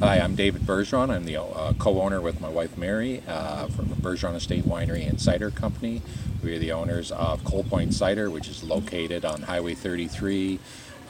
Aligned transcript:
Hi, 0.00 0.20
I'm 0.20 0.36
David 0.36 0.62
Bergeron. 0.62 1.10
I'm 1.10 1.24
the 1.24 1.42
uh, 1.42 1.72
co-owner 1.72 2.20
with 2.20 2.40
my 2.40 2.48
wife 2.48 2.78
Mary 2.78 3.20
uh, 3.26 3.66
from 3.66 3.86
Bergeron 3.86 4.36
Estate 4.36 4.62
Winery 4.62 5.08
and 5.08 5.20
Cider 5.20 5.50
Company. 5.50 6.02
We 6.40 6.54
are 6.54 6.58
the 6.60 6.70
owners 6.70 7.10
of 7.10 7.42
Cole 7.42 7.64
Point 7.64 7.94
Cider, 7.94 8.30
which 8.30 8.46
is 8.46 8.62
located 8.62 9.24
on 9.24 9.42
Highway 9.42 9.74
33 9.74 10.60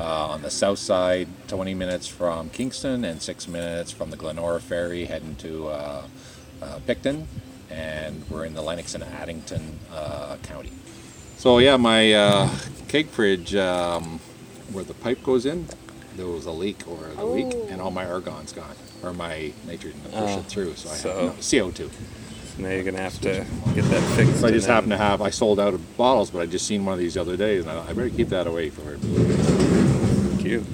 uh, 0.01 0.29
on 0.29 0.41
the 0.41 0.49
south 0.49 0.79
side, 0.79 1.29
20 1.49 1.75
minutes 1.75 2.07
from 2.07 2.49
Kingston 2.49 3.05
and 3.05 3.21
six 3.21 3.47
minutes 3.47 3.91
from 3.91 4.09
the 4.09 4.17
Glenora 4.17 4.59
Ferry 4.59 5.05
heading 5.05 5.37
to 5.37 5.69
uh, 5.69 6.03
uh, 6.63 6.79
Picton. 6.87 7.29
And 7.69 8.25
we're 8.31 8.47
in 8.47 8.55
the 8.55 8.63
Lennox 8.63 8.95
and 8.95 9.05
Addington 9.05 9.81
uh, 9.93 10.39
County. 10.45 10.73
So 11.37 11.59
yeah, 11.59 11.77
my 11.77 12.49
keg 12.89 13.09
fridge, 13.09 13.55
um, 13.55 14.19
where 14.73 14.85
the 14.85 14.95
pipe 14.95 15.23
goes 15.23 15.45
in, 15.45 15.69
there 16.19 16.27
was 16.27 16.47
a 16.47 16.51
leak 16.51 16.87
over 16.89 17.07
the 17.15 17.25
week, 17.27 17.55
and 17.71 17.81
all 17.81 17.91
my 17.93 18.05
argon's 18.05 18.53
gone, 18.53 18.75
or 19.03 19.13
my 19.15 19.53
nitrogen 19.67 20.01
to 20.03 20.09
push 20.09 20.19
Oh, 20.19 20.39
it 20.41 20.45
through. 20.47 20.75
So 20.75 20.91
I 20.91 20.95
so- 20.95 21.09
have 21.15 21.25
no, 21.25 21.31
CO2. 21.41 21.89
Now 22.59 22.71
you're 22.71 22.83
gonna 22.83 22.99
have 22.99 23.21
to 23.21 23.47
get 23.77 23.85
that 23.85 24.03
fixed. 24.17 24.41
So 24.41 24.49
I 24.49 24.51
just 24.51 24.67
and 24.67 24.75
happen 24.75 24.91
to 24.91 24.97
have. 24.99 25.23
I 25.23 25.31
sold 25.31 25.61
out 25.61 25.75
of 25.75 25.97
bottles, 25.97 26.31
but 26.31 26.41
I 26.43 26.47
just 26.47 26.67
seen 26.67 26.85
one 26.85 26.95
of 26.95 26.99
these 26.99 27.15
the 27.15 27.21
other 27.21 27.37
day, 27.37 27.59
and 27.59 27.71
I, 27.71 27.79
I 27.89 27.93
better 27.93 28.11
keep 28.11 28.31
that 28.31 28.49
away 28.49 28.69
for 28.69 28.81
her. 28.83 28.97
Thank 28.97 30.45
you. 30.45 30.65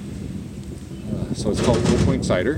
Uh, 1.13 1.33
so 1.35 1.51
it's 1.51 1.63
called 1.63 1.77
Cole 1.85 1.97
Point 2.05 2.25
Cider, 2.25 2.55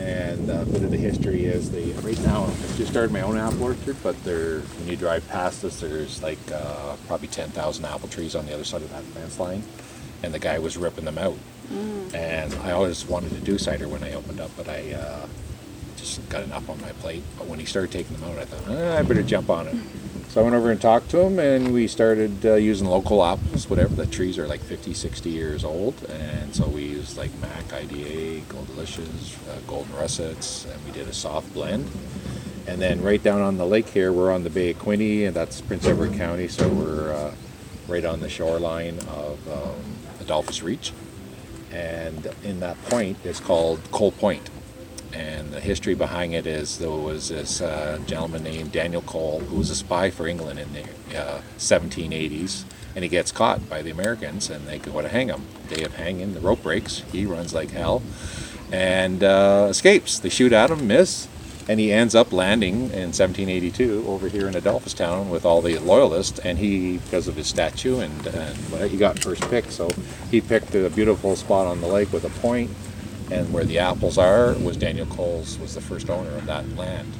and 0.00 0.50
uh, 0.50 0.54
a 0.62 0.64
bit 0.66 0.82
of 0.82 0.90
the 0.90 0.96
history 0.96 1.44
is 1.44 1.70
the 1.70 1.92
right 2.02 2.18
now 2.22 2.44
I've 2.46 2.76
just 2.76 2.90
started 2.90 3.12
my 3.12 3.20
own 3.20 3.36
apple 3.38 3.62
orchard, 3.62 3.96
but 4.02 4.20
there 4.24 4.58
when 4.58 4.88
you 4.88 4.96
drive 4.96 5.26
past 5.28 5.64
us, 5.64 5.78
there's 5.78 6.20
like 6.20 6.38
uh, 6.52 6.96
probably 7.06 7.28
ten 7.28 7.50
thousand 7.50 7.84
apple 7.84 8.08
trees 8.08 8.34
on 8.34 8.44
the 8.46 8.54
other 8.54 8.64
side 8.64 8.82
of 8.82 8.90
that 8.90 9.04
fence 9.04 9.38
line, 9.38 9.62
and 10.22 10.32
the 10.34 10.38
guy 10.38 10.58
was 10.58 10.76
ripping 10.76 11.04
them 11.04 11.18
out. 11.18 11.36
And 12.14 12.54
I 12.64 12.70
always 12.72 13.06
wanted 13.06 13.30
to 13.30 13.40
do 13.40 13.58
cider 13.58 13.88
when 13.88 14.02
I 14.02 14.14
opened 14.14 14.40
up, 14.40 14.50
but 14.56 14.68
I 14.68 14.92
uh, 14.92 15.26
just 15.96 16.26
got 16.30 16.42
enough 16.42 16.68
on 16.70 16.80
my 16.80 16.92
plate. 16.92 17.22
But 17.36 17.46
when 17.46 17.58
he 17.58 17.66
started 17.66 17.90
taking 17.92 18.16
them 18.16 18.30
out, 18.30 18.38
I 18.38 18.44
thought 18.46 18.62
"Ah, 18.68 18.98
I 18.98 19.02
better 19.02 19.22
jump 19.22 19.50
on 19.50 19.68
it. 19.68 19.76
So 20.28 20.42
I 20.42 20.44
went 20.44 20.56
over 20.56 20.70
and 20.70 20.78
talked 20.78 21.08
to 21.12 21.20
him, 21.20 21.38
and 21.38 21.72
we 21.72 21.88
started 21.88 22.44
uh, 22.44 22.54
using 22.56 22.86
local 22.86 23.24
apples, 23.24 23.70
whatever. 23.70 23.94
The 23.94 24.04
trees 24.04 24.38
are 24.38 24.46
like 24.46 24.60
50, 24.60 24.92
60 24.92 25.30
years 25.30 25.64
old, 25.64 26.04
and 26.04 26.54
so 26.54 26.66
we 26.68 26.82
used 26.82 27.16
like 27.16 27.30
Mac 27.40 27.72
IDA, 27.72 28.40
Gold 28.46 28.66
Delicious, 28.66 29.38
uh, 29.48 29.58
Golden 29.66 29.96
Russets, 29.96 30.66
and 30.66 30.84
we 30.84 30.90
did 30.90 31.08
a 31.08 31.14
soft 31.14 31.54
blend. 31.54 31.88
And 32.66 32.78
then 32.78 33.00
right 33.00 33.22
down 33.22 33.40
on 33.40 33.56
the 33.56 33.64
lake 33.64 33.88
here, 33.88 34.12
we're 34.12 34.30
on 34.30 34.44
the 34.44 34.50
Bay 34.50 34.70
of 34.72 34.78
Quinte, 34.78 35.26
and 35.26 35.34
that's 35.34 35.62
Prince 35.62 35.86
Edward 35.86 36.12
County, 36.12 36.46
so 36.46 36.68
we're 36.68 37.10
uh, 37.14 37.34
right 37.88 38.04
on 38.04 38.20
the 38.20 38.28
shoreline 38.28 38.98
of 39.08 39.38
um, 39.50 39.80
Adolphus 40.28 40.62
Reach. 40.62 40.92
And 41.72 42.30
in 42.44 42.60
that 42.60 42.82
point, 42.84 43.16
it's 43.24 43.40
called 43.40 43.80
Cole 43.90 44.12
Point. 44.12 44.50
And 45.14 45.52
the 45.52 45.60
history 45.60 45.94
behind 45.94 46.34
it 46.34 46.46
is 46.46 46.78
there 46.78 46.90
was 46.90 47.30
this 47.30 47.62
uh, 47.62 47.98
gentleman 48.06 48.42
named 48.42 48.72
Daniel 48.72 49.00
Cole 49.00 49.40
who 49.40 49.56
was 49.56 49.70
a 49.70 49.74
spy 49.74 50.10
for 50.10 50.26
England 50.26 50.58
in 50.58 50.70
the 50.74 51.18
uh, 51.18 51.40
1780s, 51.56 52.64
and 52.94 53.02
he 53.02 53.08
gets 53.08 53.32
caught 53.32 53.70
by 53.70 53.80
the 53.80 53.90
Americans, 53.90 54.50
and 54.50 54.66
they 54.66 54.78
go 54.78 55.00
to 55.00 55.08
hang 55.08 55.28
him. 55.28 55.46
Day 55.70 55.82
of 55.82 55.94
hanging, 55.94 56.34
the 56.34 56.40
rope 56.40 56.62
breaks. 56.62 57.04
He 57.10 57.24
runs 57.24 57.54
like 57.54 57.70
hell, 57.70 58.02
and 58.70 59.24
uh, 59.24 59.68
escapes. 59.70 60.18
They 60.18 60.28
shoot 60.28 60.52
at 60.52 60.70
him, 60.70 60.86
miss, 60.86 61.26
and 61.68 61.78
he 61.78 61.92
ends 61.92 62.14
up 62.14 62.32
landing 62.32 62.74
in 62.74 63.12
1782 63.12 64.04
over 64.08 64.28
here 64.28 64.48
in 64.48 64.54
Adolphustown 64.54 65.28
with 65.28 65.44
all 65.44 65.60
the 65.60 65.78
loyalists. 65.78 66.38
And 66.38 66.58
he, 66.58 66.96
because 66.96 67.28
of 67.28 67.36
his 67.36 67.46
statue 67.46 68.00
and, 68.00 68.26
and 68.28 68.90
he 68.90 68.96
got 68.96 69.18
first 69.18 69.48
pick, 69.50 69.70
so 69.70 69.90
he 70.30 70.40
picked 70.40 70.74
a 70.74 70.88
beautiful 70.88 71.36
spot 71.36 71.66
on 71.66 71.82
the 71.82 71.86
lake 71.86 72.10
with 72.10 72.24
a 72.24 72.40
point, 72.40 72.70
and 73.30 73.52
where 73.52 73.64
the 73.64 73.78
apples 73.78 74.16
are 74.16 74.54
was 74.54 74.78
Daniel 74.78 75.06
Cole's 75.06 75.58
was 75.58 75.74
the 75.74 75.82
first 75.82 76.08
owner 76.08 76.34
of 76.36 76.46
that 76.46 76.66
land. 76.76 77.12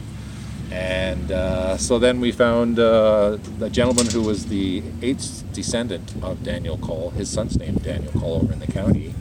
And 0.70 1.32
uh, 1.32 1.76
so 1.76 1.98
then 1.98 2.20
we 2.20 2.32
found 2.32 2.78
uh, 2.78 3.38
the 3.58 3.70
gentleman 3.70 4.06
who 4.06 4.22
was 4.22 4.46
the 4.46 4.82
eighth 5.02 5.44
descendant 5.52 6.14
of 6.22 6.42
Daniel 6.42 6.78
Cole. 6.78 7.10
His 7.10 7.30
son's 7.30 7.58
named 7.58 7.82
Daniel 7.82 8.12
Cole 8.12 8.36
over 8.42 8.52
in 8.52 8.58
the 8.58 8.66
county. 8.66 9.14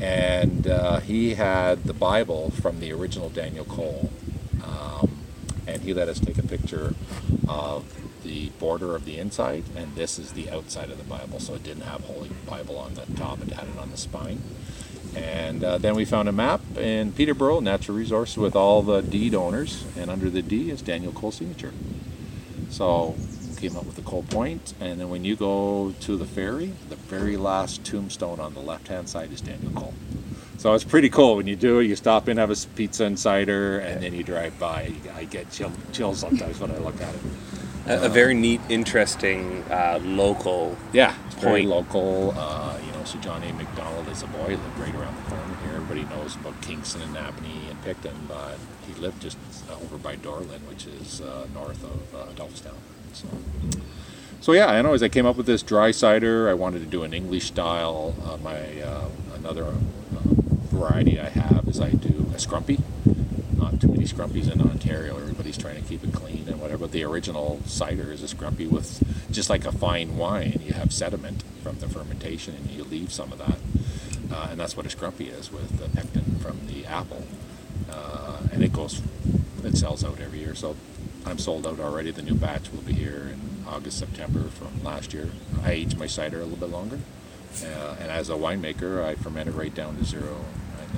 And 0.00 0.66
uh, 0.66 1.00
he 1.00 1.34
had 1.34 1.84
the 1.84 1.94
Bible 1.94 2.50
from 2.50 2.78
the 2.80 2.92
original 2.92 3.28
Daniel 3.28 3.64
Cole. 3.64 4.10
And 5.74 5.82
he 5.82 5.92
let 5.92 6.08
us 6.08 6.20
take 6.20 6.38
a 6.38 6.46
picture 6.46 6.94
of 7.48 7.84
the 8.22 8.50
border 8.60 8.94
of 8.94 9.04
the 9.04 9.18
inside. 9.18 9.64
And 9.76 9.94
this 9.96 10.20
is 10.20 10.32
the 10.32 10.48
outside 10.48 10.88
of 10.90 10.98
the 10.98 11.04
Bible. 11.04 11.40
So 11.40 11.54
it 11.54 11.64
didn't 11.64 11.82
have 11.82 12.02
Holy 12.04 12.30
Bible 12.48 12.78
on 12.78 12.94
the 12.94 13.04
top, 13.16 13.42
it 13.42 13.50
had 13.50 13.68
it 13.68 13.76
on 13.76 13.90
the 13.90 13.96
spine. 13.96 14.40
And 15.16 15.62
uh, 15.62 15.78
then 15.78 15.94
we 15.94 16.04
found 16.04 16.28
a 16.28 16.32
map 16.32 16.60
in 16.76 17.12
Peterborough, 17.12 17.60
natural 17.60 17.96
resource, 17.96 18.36
with 18.36 18.56
all 18.56 18.82
the 18.82 19.00
deed 19.00 19.34
owners, 19.34 19.84
and 19.96 20.10
under 20.10 20.30
the 20.30 20.42
D 20.42 20.70
is 20.70 20.80
Daniel 20.80 21.12
Cole's 21.12 21.36
signature. 21.36 21.72
So 22.70 23.14
we 23.50 23.56
came 23.56 23.76
up 23.76 23.84
with 23.84 23.96
the 23.96 24.02
Cole 24.02 24.24
Point, 24.24 24.74
and 24.80 25.00
then 25.00 25.10
when 25.10 25.24
you 25.24 25.36
go 25.36 25.94
to 26.00 26.16
the 26.16 26.24
ferry, 26.24 26.72
the 26.88 26.96
very 26.96 27.36
last 27.36 27.84
tombstone 27.84 28.40
on 28.40 28.54
the 28.54 28.60
left-hand 28.60 29.08
side 29.08 29.32
is 29.32 29.40
Daniel 29.40 29.72
Cole. 29.72 29.94
So 30.58 30.72
it's 30.72 30.84
pretty 30.84 31.10
cool 31.10 31.36
when 31.36 31.46
you 31.46 31.56
do 31.56 31.80
it. 31.80 31.84
You 31.84 31.96
stop 31.96 32.28
in, 32.28 32.36
have 32.38 32.50
a 32.50 32.56
pizza 32.74 33.04
and 33.04 33.18
cider, 33.18 33.78
and 33.80 34.02
then 34.02 34.14
you 34.14 34.22
drive 34.22 34.58
by. 34.58 34.92
I 35.14 35.24
get 35.24 35.50
chill, 35.50 35.72
chills 35.92 36.20
sometimes 36.20 36.58
when 36.58 36.70
I 36.70 36.78
look 36.78 37.00
at 37.00 37.14
it. 37.14 37.20
A, 37.86 38.06
a 38.06 38.08
very 38.08 38.34
neat, 38.34 38.60
interesting 38.70 39.62
uh, 39.70 40.00
local. 40.02 40.76
Yeah, 40.92 41.14
it's 41.26 41.34
very 41.34 41.62
Point. 41.62 41.68
local. 41.68 42.34
Uh, 42.36 42.78
you 42.84 42.92
know, 42.92 43.04
so 43.04 43.18
John 43.18 43.42
A. 43.42 43.52
Macdonald 43.52 44.08
is 44.08 44.22
a 44.22 44.26
boy, 44.26 44.48
lived 44.48 44.78
right 44.78 44.94
around 44.94 45.16
the 45.16 45.30
corner 45.30 45.56
here. 45.66 45.74
Everybody 45.76 46.04
knows 46.04 46.34
about 46.36 46.58
Kingston 46.62 47.02
and 47.02 47.14
Napanee 47.14 47.68
and 47.68 47.82
Picton, 47.82 48.14
but 48.26 48.56
he 48.86 48.94
lived 49.00 49.20
just 49.20 49.36
uh, 49.68 49.74
over 49.74 49.98
by 49.98 50.16
Dorland, 50.16 50.66
which 50.68 50.86
is 50.86 51.20
uh, 51.20 51.46
north 51.52 51.84
of 51.84 52.14
uh, 52.14 52.32
Adolphustown. 52.32 52.76
So, 53.12 53.28
so 54.40 54.52
yeah, 54.52 54.66
I 54.66 54.80
know 54.80 54.94
as 54.94 55.02
I 55.02 55.08
came 55.10 55.26
up 55.26 55.36
with 55.36 55.46
this 55.46 55.62
dry 55.62 55.90
cider. 55.90 56.48
I 56.48 56.54
wanted 56.54 56.78
to 56.78 56.86
do 56.86 57.02
an 57.02 57.12
English 57.12 57.44
style. 57.48 58.14
Uh, 58.24 58.38
my 58.38 58.80
uh, 58.80 59.08
another 59.36 59.66
uh, 59.66 59.74
variety 60.74 61.20
I 61.20 61.28
have 61.28 61.68
is 61.68 61.80
I 61.80 61.90
do 61.90 62.26
a 62.34 62.38
scrumpy. 62.38 62.80
Not 63.56 63.80
too 63.80 63.88
many 63.88 64.04
scrumpies 64.04 64.50
in 64.50 64.60
Ontario. 64.60 65.16
Everybody's 65.16 65.56
trying 65.56 65.76
to 65.80 65.88
keep 65.88 66.04
it 66.04 66.12
clean 66.12 66.44
and 66.48 66.60
whatever. 66.60 66.84
But 66.84 66.92
the 66.92 67.04
original 67.04 67.60
cider 67.66 68.12
is 68.12 68.22
a 68.22 68.34
scrumpy 68.34 68.68
with 68.68 69.02
just 69.30 69.48
like 69.48 69.64
a 69.64 69.72
fine 69.72 70.16
wine. 70.16 70.60
You 70.64 70.72
have 70.74 70.92
sediment 70.92 71.42
from 71.62 71.78
the 71.78 71.88
fermentation, 71.88 72.54
and 72.54 72.70
you 72.70 72.84
leave 72.84 73.12
some 73.12 73.32
of 73.32 73.38
that, 73.38 73.58
uh, 74.34 74.48
and 74.50 74.60
that's 74.60 74.76
what 74.76 74.84
a 74.84 74.94
scrumpy 74.94 75.28
is 75.32 75.50
with 75.50 75.78
the 75.78 75.88
pectin 75.96 76.38
from 76.40 76.66
the 76.66 76.84
apple. 76.84 77.24
Uh, 77.90 78.38
and 78.52 78.62
it 78.62 78.72
goes, 78.72 79.00
it 79.62 79.76
sells 79.76 80.04
out 80.04 80.20
every 80.20 80.40
year. 80.40 80.54
So 80.54 80.76
I'm 81.24 81.38
sold 81.38 81.66
out 81.66 81.80
already. 81.80 82.10
The 82.10 82.22
new 82.22 82.34
batch 82.34 82.70
will 82.70 82.82
be 82.82 82.92
here 82.92 83.30
in 83.32 83.64
August, 83.66 83.98
September 83.98 84.42
from 84.44 84.82
last 84.84 85.14
year. 85.14 85.30
I 85.64 85.72
age 85.72 85.96
my 85.96 86.06
cider 86.06 86.40
a 86.40 86.44
little 86.44 86.58
bit 86.58 86.70
longer, 86.70 86.98
uh, 87.64 87.96
and 88.00 88.10
as 88.10 88.28
a 88.28 88.34
winemaker, 88.34 89.02
I 89.02 89.14
ferment 89.14 89.48
it 89.48 89.52
right 89.52 89.74
down 89.74 89.96
to 89.96 90.04
zero, 90.04 90.44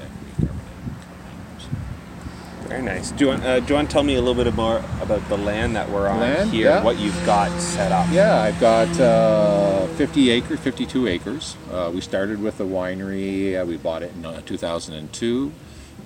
and 0.00 0.10
then 0.38 0.60
we 0.90 1.04
carbonate. 1.06 2.68
Very 2.68 2.82
nice. 2.82 3.10
Do 3.12 3.24
you 3.24 3.30
want? 3.30 3.44
Uh, 3.44 3.60
do 3.60 3.66
you 3.68 3.74
want 3.74 3.88
to 3.88 3.92
tell 3.92 4.02
me 4.02 4.16
a 4.16 4.20
little 4.20 4.42
bit 4.42 4.52
more 4.54 4.78
about 5.00 5.26
the 5.28 5.36
land 5.38 5.76
that 5.76 5.88
we're 5.90 6.08
on 6.08 6.20
Land? 6.20 6.50
here? 6.50 6.70
Yeah. 6.70 6.82
What 6.82 6.98
you've 6.98 7.24
got 7.24 7.50
set 7.60 7.92
up? 7.92 8.06
Yeah, 8.10 8.40
I've 8.40 8.58
got 8.60 8.88
uh, 9.00 9.86
50 9.96 10.30
acres, 10.30 10.58
52 10.60 11.06
acres. 11.06 11.56
Uh, 11.70 11.90
we 11.94 12.00
started 12.00 12.40
with 12.42 12.58
the 12.58 12.64
winery. 12.64 13.60
Uh, 13.60 13.64
we 13.64 13.76
bought 13.76 14.02
it 14.02 14.12
in 14.14 14.24
uh, 14.26 14.40
2002. 14.42 15.52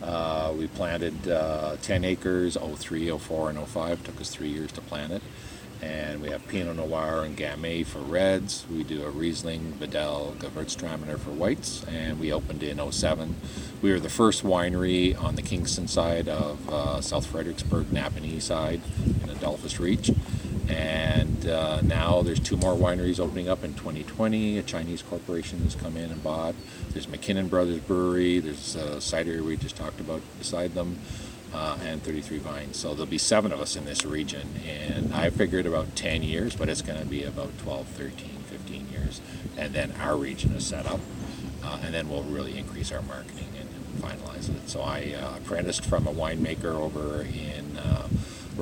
Uh, 0.02 0.52
we 0.56 0.66
planted 0.68 1.28
uh, 1.28 1.76
10 1.82 2.04
acres, 2.04 2.56
03, 2.56 3.10
04, 3.18 3.50
and 3.50 3.58
05. 3.68 4.04
Took 4.04 4.20
us 4.20 4.30
three 4.30 4.48
years 4.48 4.72
to 4.72 4.80
plant 4.80 5.12
it. 5.12 5.22
And 5.82 6.20
we 6.20 6.28
have 6.30 6.46
Pinot 6.48 6.76
Noir 6.76 7.24
and 7.24 7.36
Gamay 7.36 7.86
for 7.86 8.00
reds. 8.00 8.66
We 8.70 8.84
do 8.84 9.04
a 9.04 9.10
Riesling, 9.10 9.72
Vidal, 9.74 10.36
Gewürztraminer 10.38 11.18
for 11.18 11.30
whites. 11.30 11.84
And 11.84 12.20
we 12.20 12.32
opened 12.32 12.62
in 12.62 12.92
07. 12.92 13.36
We 13.80 13.92
were 13.92 14.00
the 14.00 14.10
first 14.10 14.42
winery 14.44 15.20
on 15.20 15.36
the 15.36 15.42
Kingston 15.42 15.88
side 15.88 16.28
of 16.28 16.68
uh, 16.68 17.00
South 17.00 17.26
Fredericksburg, 17.26 17.86
Napanee 17.86 18.42
side 18.42 18.82
in 19.24 19.30
Adolphus 19.30 19.80
Reach. 19.80 20.10
And 20.68 21.48
uh, 21.48 21.80
now 21.80 22.22
there's 22.22 22.40
two 22.40 22.56
more 22.56 22.74
wineries 22.74 23.18
opening 23.18 23.48
up 23.48 23.64
in 23.64 23.74
2020. 23.74 24.58
A 24.58 24.62
Chinese 24.62 25.02
corporation 25.02 25.60
has 25.60 25.74
come 25.74 25.96
in 25.96 26.10
and 26.10 26.22
bought. 26.22 26.54
There's 26.90 27.08
MacKinnon 27.08 27.48
Brothers 27.48 27.80
Brewery. 27.80 28.38
There's 28.38 28.76
a 28.76 29.00
cider 29.00 29.42
we 29.42 29.56
just 29.56 29.76
talked 29.76 29.98
about 29.98 30.20
beside 30.38 30.74
them, 30.74 30.98
uh, 31.52 31.78
and 31.84 32.02
33 32.02 32.38
Vines. 32.38 32.76
So 32.76 32.90
there'll 32.94 33.06
be 33.06 33.18
seven 33.18 33.52
of 33.52 33.60
us 33.60 33.76
in 33.76 33.84
this 33.84 34.04
region. 34.04 34.48
And 34.66 35.12
I 35.14 35.30
figured 35.30 35.66
about 35.66 35.96
10 35.96 36.22
years, 36.22 36.54
but 36.56 36.68
it's 36.68 36.82
going 36.82 37.00
to 37.00 37.06
be 37.06 37.24
about 37.24 37.56
12, 37.58 37.86
13, 37.88 38.30
15 38.46 38.88
years. 38.90 39.20
And 39.56 39.72
then 39.72 39.92
our 40.00 40.16
region 40.16 40.52
is 40.52 40.66
set 40.66 40.86
up. 40.86 41.00
Uh, 41.62 41.78
and 41.84 41.92
then 41.92 42.08
we'll 42.08 42.22
really 42.22 42.58
increase 42.58 42.90
our 42.90 43.02
marketing 43.02 43.48
and 43.58 43.68
finalize 44.02 44.48
it. 44.48 44.68
So 44.68 44.80
I 44.80 45.14
uh, 45.20 45.36
apprenticed 45.36 45.84
from 45.84 46.06
a 46.06 46.12
winemaker 46.12 46.74
over 46.74 47.22
in 47.22 47.76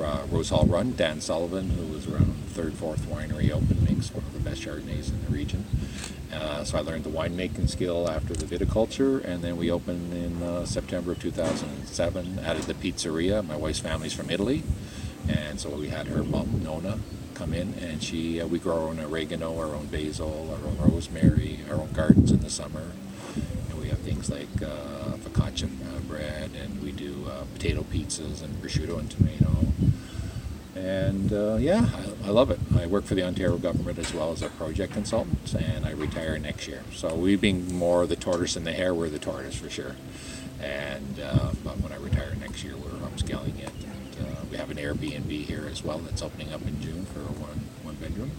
uh, 0.05 0.25
Rosehall 0.27 0.69
Run. 0.69 0.93
Dan 0.95 1.21
Sullivan, 1.21 1.69
who 1.71 1.93
was 1.93 2.07
around 2.07 2.33
third, 2.47 2.73
fourth 2.73 3.01
winery 3.07 3.51
open, 3.51 3.83
makes 3.83 4.13
one 4.13 4.23
of 4.25 4.33
the 4.33 4.39
best 4.39 4.61
Chardonnays 4.61 5.09
in 5.09 5.23
the 5.25 5.31
region. 5.31 5.65
Uh, 6.33 6.63
so 6.63 6.77
I 6.77 6.81
learned 6.81 7.03
the 7.03 7.09
winemaking 7.09 7.69
skill 7.69 8.09
after 8.09 8.33
the 8.33 8.45
viticulture, 8.45 9.23
and 9.23 9.41
then 9.41 9.57
we 9.57 9.71
opened 9.71 10.13
in 10.13 10.43
uh, 10.43 10.65
September 10.65 11.13
of 11.13 11.19
2007. 11.21 12.39
Added 12.39 12.63
the 12.63 12.73
pizzeria. 12.73 13.45
My 13.45 13.55
wife's 13.55 13.79
family's 13.79 14.13
from 14.13 14.29
Italy, 14.29 14.63
and 15.27 15.59
so 15.59 15.69
we 15.69 15.89
had 15.89 16.07
her 16.07 16.23
mom 16.23 16.61
Nona 16.63 16.99
come 17.33 17.53
in, 17.53 17.73
and 17.75 18.03
she 18.03 18.41
uh, 18.41 18.47
we 18.47 18.59
grow 18.59 18.83
our 18.83 18.87
own 18.89 18.99
oregano, 18.99 19.57
our 19.57 19.73
own 19.73 19.87
basil, 19.87 20.55
our 20.59 20.69
own 20.69 20.91
rosemary, 20.91 21.59
our 21.69 21.77
own 21.77 21.91
gardens 21.93 22.31
in 22.31 22.41
the 22.41 22.49
summer, 22.49 22.91
and 23.69 23.81
we 23.81 23.87
have 23.89 23.99
things 23.99 24.29
like 24.29 24.61
uh, 24.61 25.15
focaccia 25.23 25.65
uh, 25.65 25.98
bread, 26.19 26.51
and 26.61 26.81
we 26.81 26.91
do 26.91 27.25
uh, 27.29 27.45
potato 27.53 27.83
pizzas 27.83 28.43
and 28.43 28.53
prosciutto 28.61 28.99
and 28.99 29.09
tomato. 29.09 29.55
And 30.75 31.33
uh, 31.33 31.57
yeah, 31.59 31.89
I, 32.23 32.27
I 32.27 32.31
love 32.31 32.51
it. 32.51 32.59
I 32.77 32.85
work 32.85 33.05
for 33.05 33.15
the 33.15 33.23
Ontario 33.23 33.57
government 33.57 33.97
as 33.97 34.13
well 34.13 34.31
as 34.31 34.41
a 34.41 34.49
project 34.49 34.93
consultant, 34.93 35.53
and 35.53 35.85
I 35.85 35.91
retire 35.91 36.37
next 36.37 36.67
year. 36.67 36.83
So 36.93 37.15
we 37.15 37.35
being 37.35 37.73
more 37.73 38.05
the 38.05 38.15
tortoise 38.15 38.55
and 38.55 38.65
the 38.65 38.73
hare, 38.73 38.93
we're 38.93 39.09
the 39.09 39.19
tortoise 39.19 39.55
for 39.55 39.69
sure. 39.69 39.95
And 40.61 41.19
uh, 41.21 41.51
but 41.63 41.79
when 41.79 41.91
I 41.91 41.97
retire 41.97 42.35
next 42.39 42.63
year, 42.63 42.75
we're 42.75 43.07
upscaling 43.07 43.57
it. 43.59 43.71
And, 43.83 44.27
uh, 44.27 44.41
we 44.51 44.57
have 44.57 44.69
an 44.69 44.77
Airbnb 44.77 45.29
here 45.29 45.67
as 45.71 45.83
well 45.83 45.99
that's 45.99 46.21
opening 46.21 46.51
up 46.51 46.61
in 46.63 46.81
June 46.81 47.05
for 47.05 47.19
one 47.19 47.61
one 47.83 47.95
bedroom. 47.95 48.31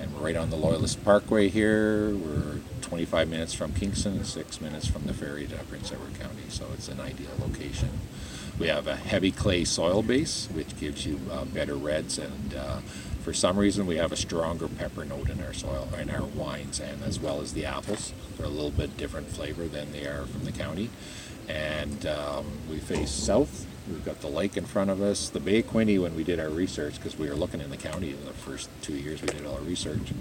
And 0.00 0.14
we're 0.14 0.26
right 0.26 0.36
on 0.36 0.50
the 0.50 0.56
Loyalist 0.56 1.04
Parkway 1.04 1.48
here. 1.48 2.14
We're 2.14 2.60
25 2.88 3.28
minutes 3.28 3.52
from 3.52 3.74
Kingston, 3.74 4.14
and 4.14 4.26
six 4.26 4.62
minutes 4.62 4.86
from 4.86 5.04
the 5.04 5.12
ferry 5.12 5.46
to 5.46 5.56
Prince 5.64 5.92
Edward 5.92 6.18
County. 6.18 6.44
So 6.48 6.64
it's 6.72 6.88
an 6.88 7.00
ideal 7.00 7.30
location. 7.38 7.90
We 8.58 8.68
have 8.68 8.86
a 8.86 8.96
heavy 8.96 9.30
clay 9.30 9.64
soil 9.64 10.02
base, 10.02 10.48
which 10.54 10.74
gives 10.80 11.06
you 11.06 11.20
uh, 11.30 11.44
better 11.44 11.74
reds, 11.74 12.18
and 12.18 12.54
uh, 12.54 12.78
for 13.20 13.34
some 13.34 13.58
reason 13.58 13.86
we 13.86 13.96
have 13.96 14.10
a 14.10 14.16
stronger 14.16 14.68
pepper 14.68 15.04
note 15.04 15.28
in 15.28 15.42
our 15.42 15.52
soil, 15.52 15.86
in 16.00 16.08
our 16.08 16.24
wines, 16.24 16.80
and 16.80 17.04
as 17.04 17.20
well 17.20 17.42
as 17.42 17.52
the 17.52 17.66
apples. 17.66 18.14
They're 18.38 18.46
a 18.46 18.50
little 18.50 18.70
bit 18.70 18.96
different 18.96 19.28
flavor 19.28 19.66
than 19.66 19.92
they 19.92 20.06
are 20.06 20.24
from 20.24 20.44
the 20.44 20.52
county. 20.52 20.88
And 21.46 22.06
um, 22.06 22.46
we 22.70 22.78
face 22.78 23.10
south. 23.10 23.66
We've 23.86 24.04
got 24.04 24.20
the 24.20 24.28
lake 24.28 24.56
in 24.56 24.64
front 24.64 24.90
of 24.90 25.02
us. 25.02 25.28
The 25.28 25.40
Bay 25.40 25.62
Quinte, 25.62 26.00
when 26.00 26.14
we 26.14 26.24
did 26.24 26.40
our 26.40 26.50
research, 26.50 26.96
because 26.96 27.18
we 27.18 27.28
were 27.28 27.34
looking 27.34 27.60
in 27.60 27.70
the 27.70 27.76
county 27.76 28.10
in 28.10 28.24
the 28.24 28.32
first 28.32 28.70
two 28.80 28.94
years 28.94 29.20
we 29.20 29.28
did 29.28 29.44
all 29.46 29.54
our 29.56 29.60
research, 29.60 30.12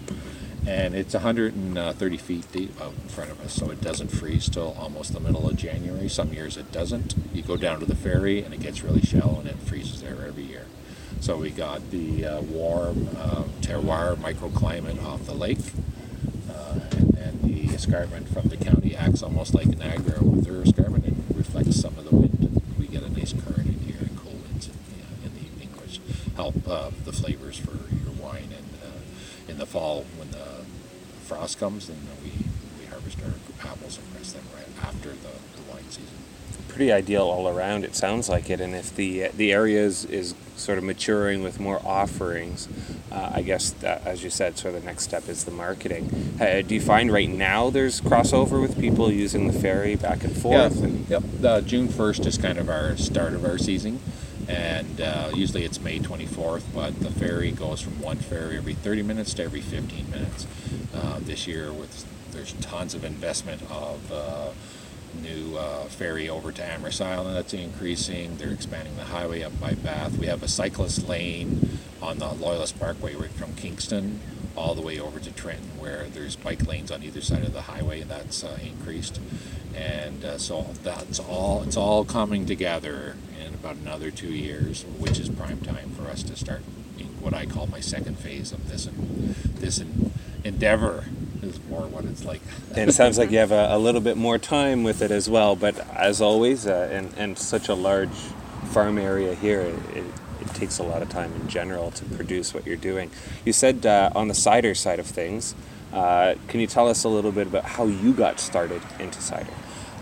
and 0.68 0.94
it's 0.94 1.14
130 1.14 2.18
feet 2.18 2.52
deep 2.52 2.80
out 2.82 2.94
in 3.02 3.10
front 3.10 3.32
of 3.32 3.40
us, 3.42 3.54
so 3.54 3.72
it 3.72 3.82
doesn't 3.82 4.10
freeze 4.10 4.50
till 4.50 4.76
almost 4.78 5.14
the 5.14 5.20
middle 5.20 5.50
of 5.50 5.56
January. 5.56 6.10
Some 6.10 6.34
years 6.34 6.58
it 6.58 6.72
doesn't. 6.72 7.16
You 7.34 7.42
go 7.42 7.56
down 7.58 7.80
to 7.80 7.86
the 7.86 7.96
ferry 7.96 8.44
and 8.44 8.54
it 8.54 8.60
gets 8.60 8.84
really 8.84 9.02
shallow 9.02 9.40
and 9.40 9.48
it 9.48 9.58
freezes 9.60 10.02
there 10.02 10.26
every 10.26 10.44
year. 10.44 10.66
So 11.22 11.38
we 11.38 11.50
got 11.50 11.90
the 11.90 12.26
uh, 12.26 12.42
warm 12.42 13.10
uh, 13.18 13.44
terroir 13.62 14.16
microclimate 14.18 15.04
off 15.04 15.26
the 15.26 15.34
lake, 15.34 15.58
uh, 16.54 16.80
and 16.92 17.10
then 17.14 17.40
the 17.44 17.74
escarpment 17.74 18.28
from 18.30 18.50
the 18.50 18.58
county 18.58 18.96
acts 18.96 19.24
almost 19.24 19.54
like 19.54 19.68
Niagara 19.68 20.22
with 20.24 20.46
their 20.46 20.62
escarpment 20.62 21.06
and 21.06 21.36
reflects 21.36 21.80
some 21.80 21.98
of 21.98 22.10
the 22.10 22.16
wind. 22.16 22.62
We 22.78 22.88
get 22.88 23.04
a 23.04 23.10
nice 23.10 23.34
current 23.34 23.68
in 23.68 23.80
here 23.80 23.98
and 24.00 24.18
cool 24.18 24.34
winds 24.34 24.68
in 24.68 24.74
the, 24.92 25.28
in 25.28 25.34
the 25.34 25.40
evening, 25.40 25.70
which 25.82 26.00
help 26.36 26.56
uh, 26.68 26.92
the 27.06 27.14
flavors 27.14 27.58
for 27.58 27.72
your 27.72 28.14
wine. 28.22 28.50
And 28.56 28.70
uh, 28.77 28.77
in 29.48 29.58
the 29.58 29.66
fall, 29.66 30.06
when 30.18 30.32
the 30.32 30.66
frost 31.26 31.60
comes, 31.60 31.88
then 31.88 31.98
we, 32.24 32.32
we 32.80 32.86
harvest 32.86 33.18
our 33.24 33.70
apples 33.72 33.98
and 33.98 34.14
press 34.14 34.34
them 34.34 34.44
right 34.56 34.68
after 34.86 35.10
the, 35.10 35.16
the 35.16 35.72
wine 35.72 35.84
season. 35.90 36.16
Pretty 36.70 36.92
ideal 36.92 37.24
all 37.24 37.48
around. 37.48 37.84
It 37.84 37.96
sounds 37.96 38.30
like 38.30 38.50
it. 38.50 38.62
And 38.62 38.76
if 38.76 38.96
the 38.96 39.30
the 39.30 39.52
area 39.52 39.82
is, 39.82 40.06
is 40.06 40.36
sort 40.56 40.78
of 40.78 40.84
maturing 40.84 41.42
with 41.42 41.60
more 41.60 41.82
offerings, 41.84 42.68
uh, 43.12 43.32
I 43.34 43.42
guess 43.42 43.72
that, 43.72 44.06
as 44.06 44.24
you 44.24 44.30
said, 44.30 44.58
sort 44.60 44.76
of 44.76 44.82
the 44.82 44.86
next 44.86 45.04
step 45.04 45.28
is 45.28 45.44
the 45.46 45.52
marketing. 45.52 46.38
Uh, 46.40 46.62
do 46.62 46.76
you 46.76 46.82
find 46.82 47.12
right 47.12 47.30
now 47.30 47.72
there's 47.72 48.00
crossover 48.02 48.62
with 48.62 48.80
people 48.80 49.12
using 49.12 49.48
the 49.48 49.54
ferry 49.60 49.96
back 49.96 50.24
and 50.24 50.36
forth? 50.38 50.78
Yeah. 50.78 50.84
And, 50.84 51.10
Yep. 51.10 51.24
The 51.40 51.62
June 51.62 51.88
1st 51.88 52.26
is 52.28 52.38
kind 52.38 52.58
of 52.60 52.70
our 52.70 52.96
start 52.98 53.34
of 53.34 53.44
our 53.46 53.58
season. 53.58 54.00
And 54.48 55.02
uh, 55.02 55.32
usually 55.34 55.66
it's 55.66 55.80
May 55.82 56.00
24th, 56.00 56.64
but 56.74 56.98
the 57.00 57.12
ferry 57.12 57.52
goes 57.52 57.82
from 57.82 58.02
one 58.02 58.18
ferry 58.18 58.58
every 58.58 58.74
30 58.74 59.04
minutes 59.04 59.34
to 59.36 59.44
every 59.44 59.62
15 59.62 60.10
minutes. 60.10 60.48
Uh, 60.96 61.20
this 61.22 61.48
year, 61.48 61.72
with 61.74 62.06
there's 62.32 62.54
tons 62.54 62.94
of 62.94 63.04
investment 63.04 63.62
of 63.72 64.12
uh, 64.12 64.50
new 65.22 65.58
uh, 65.58 65.86
ferry 65.86 66.30
over 66.30 66.52
to 66.52 66.64
Amherst 66.64 67.02
Island 67.02 67.36
that's 67.36 67.54
increasing. 67.54 68.38
They're 68.38 68.52
expanding 68.52 68.96
the 68.96 69.06
highway 69.06 69.42
up 69.42 69.60
by 69.60 69.74
Bath. 69.74 70.18
We 70.18 70.28
have 70.28 70.44
a 70.44 70.48
cyclist 70.48 71.08
lane 71.08 71.80
on 72.02 72.20
the 72.20 72.32
Loyalist 72.34 72.80
Parkway 72.80 73.16
right 73.16 73.32
from 73.32 73.54
Kingston 73.56 74.20
all 74.58 74.74
the 74.74 74.82
way 74.82 75.00
over 75.00 75.20
to 75.20 75.32
Trenton, 75.32 75.80
where 75.80 76.06
there's 76.06 76.36
bike 76.36 76.66
lanes 76.68 76.92
on 76.92 77.04
either 77.04 77.22
side 77.22 77.44
of 77.44 77.54
the 77.54 77.64
highway, 77.64 78.02
and 78.02 78.12
that's 78.12 78.44
uh, 78.44 78.58
increased. 78.64 79.20
And 79.76 80.26
uh, 80.26 80.38
so 80.38 80.68
that's 80.84 81.20
all. 81.20 81.64
It's 81.64 81.78
all 81.78 82.04
coming 82.04 82.46
together 82.46 83.16
in 83.40 83.54
about 83.54 83.76
another 83.76 84.12
two 84.12 84.34
years, 84.34 84.84
which 84.98 85.20
is 85.20 85.30
prime 85.30 85.62
time 85.62 85.92
for 85.92 86.10
us 86.10 86.24
to 86.24 86.36
start 86.36 86.64
what 87.28 87.34
I 87.34 87.46
call 87.46 87.68
my 87.68 87.82
second 87.82 88.18
phase 88.18 88.54
of 88.54 88.70
this 88.70 88.90
this 89.60 89.84
endeavor. 90.44 91.06
Is 91.44 91.60
more 91.70 91.82
what 91.82 92.06
it's 92.06 92.26
like. 92.26 92.42
and 92.76 92.90
it 92.90 92.94
sounds 92.94 93.18
like 93.18 93.32
you 93.32 93.38
have 93.38 93.52
a, 93.52 93.68
a 93.72 93.78
little 93.78 94.02
bit 94.02 94.18
more 94.18 94.38
time 94.38 94.84
with 94.84 95.02
it 95.02 95.12
as 95.12 95.30
well. 95.30 95.56
But 95.56 95.78
as 95.96 96.20
always, 96.20 96.66
uh, 96.66 96.90
and, 96.92 97.14
and 97.16 97.38
such 97.38 97.70
a 97.70 97.76
large 97.76 98.16
farm 98.72 98.98
area 98.98 99.36
here, 99.36 99.62
it, 99.94 100.04
it 100.50 100.56
takes 100.56 100.80
a 100.80 100.84
lot 100.84 101.02
of 101.02 101.10
time 101.10 101.34
in 101.34 101.48
general 101.48 101.92
to 101.92 102.06
produce 102.06 102.54
what 102.54 102.66
you're 102.66 102.76
doing. 102.76 103.12
You 103.46 103.54
said 103.54 103.86
uh, 103.86 104.12
on 104.16 104.28
the 104.28 104.34
cider 104.34 104.74
side 104.76 105.00
of 105.00 105.06
things, 105.06 105.56
uh, 105.94 106.36
can 106.48 106.60
you 106.60 106.68
tell 106.68 106.88
us 106.88 107.04
a 107.04 107.10
little 107.10 107.32
bit 107.32 107.48
about 107.48 107.64
how 107.64 107.86
you 107.86 108.14
got 108.14 108.40
started 108.40 108.82
into 109.00 109.22
cider? 109.22 109.54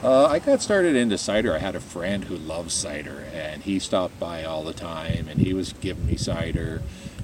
Uh, 0.03 0.27
I 0.27 0.39
got 0.39 0.61
started 0.61 0.95
into 0.95 1.17
cider. 1.17 1.53
I 1.53 1.59
had 1.59 1.75
a 1.75 1.79
friend 1.79 2.25
who 2.25 2.35
loves 2.35 2.73
cider, 2.73 3.25
and 3.33 3.63
he 3.63 3.79
stopped 3.79 4.19
by 4.19 4.43
all 4.43 4.63
the 4.63 4.73
time, 4.73 5.27
and 5.27 5.39
he 5.41 5.53
was 5.53 5.73
giving 5.73 6.05
me 6.05 6.15
cider. 6.15 6.81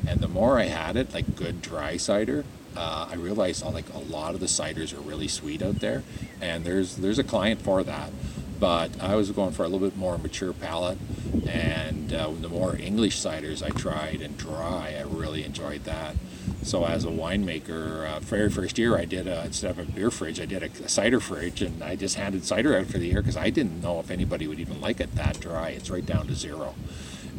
And 0.07 0.19
the 0.19 0.27
more 0.27 0.57
I 0.57 0.65
had 0.65 0.95
it, 0.95 1.13
like 1.13 1.35
good 1.35 1.62
dry 1.62 1.97
cider, 1.97 2.44
uh, 2.75 3.09
I 3.12 3.15
realized 3.15 3.63
like 3.65 3.94
a 3.94 4.00
lot 4.00 4.33
of 4.33 4.39
the 4.39 4.47
ciders 4.47 4.97
are 4.97 5.01
really 5.01 5.27
sweet 5.27 5.62
out 5.62 5.79
there, 5.79 6.03
and 6.39 6.63
there's 6.63 6.95
there's 6.95 7.19
a 7.19 7.23
client 7.23 7.62
for 7.62 7.83
that. 7.83 8.12
But 8.61 9.01
I 9.01 9.15
was 9.15 9.31
going 9.31 9.53
for 9.53 9.63
a 9.63 9.67
little 9.67 9.89
bit 9.89 9.97
more 9.97 10.19
mature 10.19 10.53
palate, 10.53 10.99
and 11.47 12.13
uh, 12.13 12.29
the 12.39 12.47
more 12.47 12.75
English 12.75 13.17
ciders 13.17 13.63
I 13.63 13.69
tried 13.69 14.21
and 14.21 14.37
dry, 14.37 14.95
I 14.99 15.01
really 15.01 15.43
enjoyed 15.43 15.83
that. 15.85 16.15
So 16.61 16.85
as 16.85 17.03
a 17.03 17.07
winemaker, 17.07 18.07
uh, 18.07 18.19
very 18.19 18.51
first 18.51 18.77
year 18.77 18.95
I 18.95 19.05
did 19.05 19.25
a, 19.27 19.45
instead 19.45 19.71
of 19.71 19.79
a 19.79 19.91
beer 19.91 20.11
fridge, 20.11 20.39
I 20.39 20.45
did 20.45 20.61
a, 20.61 20.67
a 20.85 20.87
cider 20.87 21.19
fridge, 21.19 21.63
and 21.63 21.83
I 21.83 21.95
just 21.95 22.17
handed 22.17 22.45
cider 22.45 22.77
out 22.77 22.85
for 22.85 22.99
the 22.99 23.07
year 23.07 23.23
because 23.23 23.35
I 23.35 23.49
didn't 23.49 23.81
know 23.81 23.99
if 23.99 24.11
anybody 24.11 24.45
would 24.45 24.59
even 24.59 24.79
like 24.79 24.99
it 24.99 25.15
that 25.15 25.39
dry. 25.39 25.69
It's 25.69 25.89
right 25.89 26.05
down 26.05 26.27
to 26.27 26.35
zero, 26.35 26.75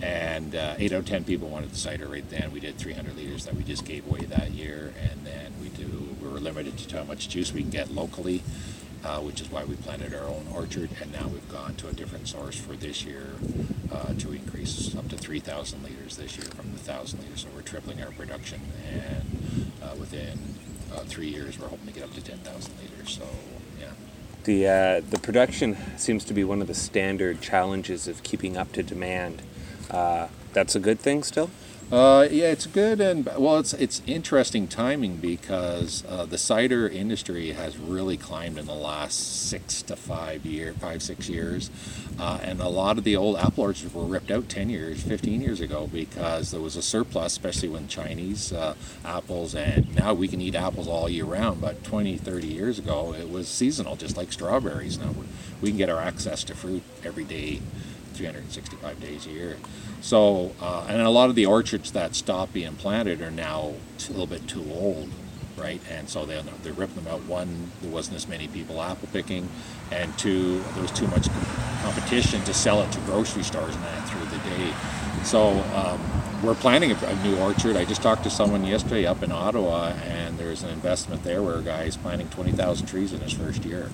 and 0.03 0.57
uh, 0.57 0.75
eight 0.77 0.91
out 0.91 1.01
of 1.01 1.07
ten 1.07 1.23
people 1.23 1.49
wanted 1.49 1.71
the 1.71 1.77
cider 1.77 2.09
right 2.09 2.29
then. 2.31 2.51
We 2.51 2.59
did 2.59 2.79
300 2.79 3.15
liters 3.15 3.45
that 3.45 3.55
we 3.55 3.63
just 3.63 3.85
gave 3.85 4.09
away 4.09 4.23
that 4.23 4.51
year, 4.51 4.93
and 5.01 5.25
then 5.25 5.53
we 5.63 5.69
do 5.69 6.17
we 6.21 6.29
were 6.29 6.41
limited 6.41 6.77
to 6.79 6.97
how 6.97 7.05
much 7.05 7.29
juice 7.29 7.53
we 7.53 7.61
can 7.61 7.71
get 7.71 7.93
locally. 7.93 8.43
Uh, 9.05 9.19
which 9.19 9.41
is 9.41 9.51
why 9.51 9.65
we 9.65 9.75
planted 9.75 10.15
our 10.15 10.29
own 10.29 10.47
orchard, 10.55 10.89
and 11.01 11.11
now 11.13 11.27
we've 11.27 11.49
gone 11.51 11.75
to 11.75 11.89
a 11.89 11.93
different 11.93 12.29
source 12.29 12.55
for 12.57 12.75
this 12.75 13.05
year 13.05 13.31
uh, 13.91 14.15
to 14.15 14.31
increase 14.31 14.95
up 14.97 15.09
to 15.09 15.17
3,000 15.17 15.83
liters 15.83 16.17
this 16.17 16.37
year 16.37 16.47
from 16.47 16.67
the 16.67 16.79
1,000 16.79 17.19
liters. 17.19 17.41
So 17.41 17.49
we're 17.53 17.63
tripling 17.63 18.01
our 18.01 18.13
production, 18.13 18.61
and 18.93 19.73
uh, 19.83 19.97
within 19.99 20.39
uh, 20.95 21.01
three 21.01 21.27
years, 21.27 21.59
we're 21.59 21.67
hoping 21.67 21.89
to 21.89 21.93
get 21.93 22.05
up 22.05 22.15
to 22.15 22.23
10,000 22.23 22.73
liters. 22.81 23.19
So, 23.19 23.25
yeah. 23.81 23.91
The 24.45 24.67
uh, 24.69 25.11
the 25.11 25.19
production 25.19 25.77
seems 25.97 26.25
to 26.27 26.35
be 26.35 26.45
one 26.45 26.61
of 26.61 26.69
the 26.69 26.75
standard 26.75 27.41
challenges 27.41 28.07
of 28.07 28.23
keeping 28.23 28.57
up 28.57 28.73
to 28.73 28.83
demand. 28.83 29.43
Uh, 29.91 30.29
that's 30.53 30.75
a 30.75 30.81
good 30.81 31.01
thing 31.01 31.23
still. 31.23 31.51
Uh, 31.93 32.27
yeah, 32.31 32.47
it's 32.47 32.67
good 32.67 33.03
and 33.03 33.27
well, 33.37 33.59
it's 33.59 33.75
it's 33.75 34.01
interesting 34.07 34.67
timing 34.67 35.17
because 35.17 36.03
uh, 36.09 36.25
the 36.25 36.39
cider 36.39 36.89
industry 36.89 37.51
has 37.51 37.77
really 37.77 38.17
climbed 38.17 38.57
in 38.57 38.65
the 38.65 38.73
last 38.73 39.51
six 39.51 39.83
to 39.83 39.95
five 39.95 40.47
year, 40.47 40.73
five 40.73 41.03
six 41.03 41.29
years, 41.29 41.71
uh, 42.19 42.39
and 42.43 42.63
a 42.63 42.69
lot 42.69 42.97
of 42.97 43.05
the 43.05 43.15
old 43.15 43.37
apple 43.37 43.65
orchards 43.65 43.93
were 43.93 44.05
ripped 44.05 44.31
out 44.31 44.49
ten 44.49 44.71
years, 44.71 45.03
fifteen 45.03 45.43
years 45.43 45.61
ago 45.61 45.87
because 45.93 46.51
there 46.51 46.63
was 46.63 46.77
a 46.77 46.83
surplus, 46.83 47.33
especially 47.33 47.69
when 47.69 47.87
Chinese 47.89 48.55
uh, 48.55 48.75
apples, 49.05 49.55
and 49.55 49.95
now 49.95 50.15
we 50.15 50.29
can 50.29 50.41
eat 50.41 50.55
apples 50.55 50.89
all 50.89 51.11
year 51.11 51.27
round. 51.27 51.61
But 51.61 51.85
20, 51.85 52.17
30 52.17 52.47
years 52.47 52.79
ago, 52.79 53.13
it 53.13 53.29
was 53.29 53.49
seasonal, 53.49 53.97
just 53.97 54.17
like 54.17 54.33
strawberries. 54.33 54.99
Now 54.99 55.15
we 55.61 55.69
can 55.69 55.77
get 55.77 55.91
our 55.91 56.01
access 56.01 56.43
to 56.45 56.55
fruit 56.55 56.85
every 57.05 57.25
day. 57.25 57.61
365 58.13 59.01
days 59.01 59.27
a 59.27 59.31
year. 59.31 59.57
So, 60.01 60.53
uh, 60.61 60.87
and 60.89 61.01
a 61.01 61.11
lot 61.11 61.31
of 61.31 61.37
the 61.37 61.47
orchards 61.47 61.93
that 61.93 62.15
stopped 62.15 62.53
being 62.53 62.75
planted 62.75 63.21
are 63.21 63.31
now 63.31 63.75
a 64.09 64.11
little 64.11 64.27
bit 64.27 64.47
too 64.49 64.65
old, 64.73 65.11
right? 65.57 65.81
And 65.91 66.09
so 66.09 66.27
they 66.27 66.43
they 66.63 66.73
ripped 66.73 66.95
them 66.97 67.07
out. 67.07 67.23
One, 67.25 67.71
there 67.81 67.91
wasn't 67.91 68.17
as 68.17 68.29
many 68.29 68.49
people 68.49 68.83
apple 68.83 69.09
picking, 69.13 69.49
and 69.91 70.17
two, 70.19 70.61
there 70.75 70.83
was 70.83 70.93
too 70.93 71.07
much 71.09 71.29
competition 71.83 72.43
to 72.45 72.55
sell 72.55 72.81
it 72.83 72.91
to 72.93 73.01
grocery 73.01 73.43
stores 73.43 73.75
and 73.75 73.85
that 73.85 74.09
through 74.09 74.27
the 74.27 74.39
day. 74.45 74.73
So 75.25 75.51
um, 75.75 76.01
we're 76.43 76.55
planning 76.55 76.91
a, 76.91 76.97
a, 76.97 77.23
new 77.23 77.37
orchard. 77.39 77.77
I 77.77 77.85
just 77.85 78.03
talked 78.03 78.25
to 78.25 78.31
someone 78.31 78.65
yesterday 78.65 79.07
up 79.07 79.23
in 79.23 79.31
Ottawa, 79.31 79.93
and 80.05 80.37
there's 80.39 80.63
an 80.63 80.71
investment 80.71 81.23
there 81.23 81.43
where 81.43 81.57
a 81.57 81.63
guy 81.63 81.85
is 81.85 81.97
planting 81.97 82.29
20,000 82.31 82.87
trees 82.87 83.13
in 83.13 83.21
his 83.21 83.33
first 83.33 83.65
year. 83.65 83.91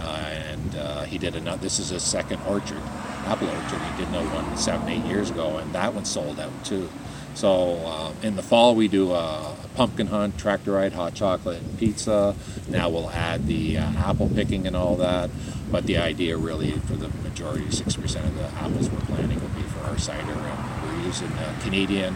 Uh, 0.00 0.04
and 0.04 0.76
uh, 0.76 1.02
he 1.02 1.18
did 1.18 1.36
another. 1.36 1.62
This 1.62 1.78
is 1.78 1.90
his 1.90 2.02
second 2.02 2.40
orchard, 2.46 2.82
apple 3.26 3.48
orchard. 3.48 3.80
He 3.80 3.98
did 3.98 4.08
another 4.08 4.28
one 4.28 4.56
seven, 4.56 4.88
eight 4.88 5.04
years 5.04 5.30
ago, 5.30 5.58
and 5.58 5.72
that 5.74 5.94
one 5.94 6.04
sold 6.04 6.40
out 6.40 6.64
too. 6.64 6.88
So 7.34 7.76
uh, 7.86 8.12
in 8.22 8.36
the 8.36 8.42
fall 8.42 8.74
we 8.74 8.88
do 8.88 9.12
a, 9.12 9.56
pumpkin 9.74 10.08
hunt, 10.08 10.38
tractor 10.38 10.72
ride, 10.72 10.92
hot 10.92 11.14
chocolate, 11.14 11.62
and 11.62 11.78
pizza. 11.78 12.34
Now 12.68 12.88
we'll 12.90 13.10
add 13.10 13.46
the 13.46 13.78
uh, 13.78 13.90
apple 13.92 14.28
picking 14.28 14.66
and 14.66 14.76
all 14.76 14.96
that. 14.96 15.30
But 15.70 15.86
the 15.86 15.96
idea 15.96 16.36
really 16.36 16.72
for 16.72 16.94
the 16.94 17.08
majority, 17.22 17.64
60% 17.64 18.24
of 18.24 18.34
the 18.34 18.48
apples 18.58 18.90
we're 18.90 19.00
planting 19.00 19.40
will 19.40 19.48
be 19.48 19.62
for 19.62 19.80
our 19.84 19.98
cider. 19.98 20.30
And 20.30 20.82
we're 20.82 21.06
using 21.06 21.32
uh, 21.32 21.58
Canadian 21.62 22.14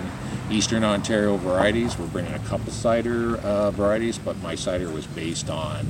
Eastern 0.50 0.84
Ontario 0.84 1.36
varieties. 1.36 1.98
We're 1.98 2.06
bringing 2.08 2.34
a 2.34 2.38
couple 2.40 2.70
cider 2.70 3.38
uh, 3.38 3.70
varieties, 3.70 4.18
but 4.18 4.36
my 4.42 4.54
cider 4.54 4.90
was 4.90 5.06
based 5.06 5.48
on 5.48 5.86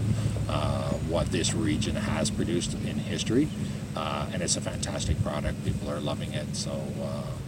uh, 0.48 0.92
what 1.08 1.32
this 1.32 1.52
region 1.52 1.96
has 1.96 2.30
produced 2.30 2.74
in 2.74 2.98
history. 2.98 3.48
Uh, 3.96 4.26
and 4.32 4.42
it's 4.42 4.56
a 4.56 4.60
fantastic 4.60 5.22
product. 5.22 5.64
People 5.64 5.90
are 5.90 6.00
loving 6.00 6.34
it. 6.34 6.54
So 6.54 6.70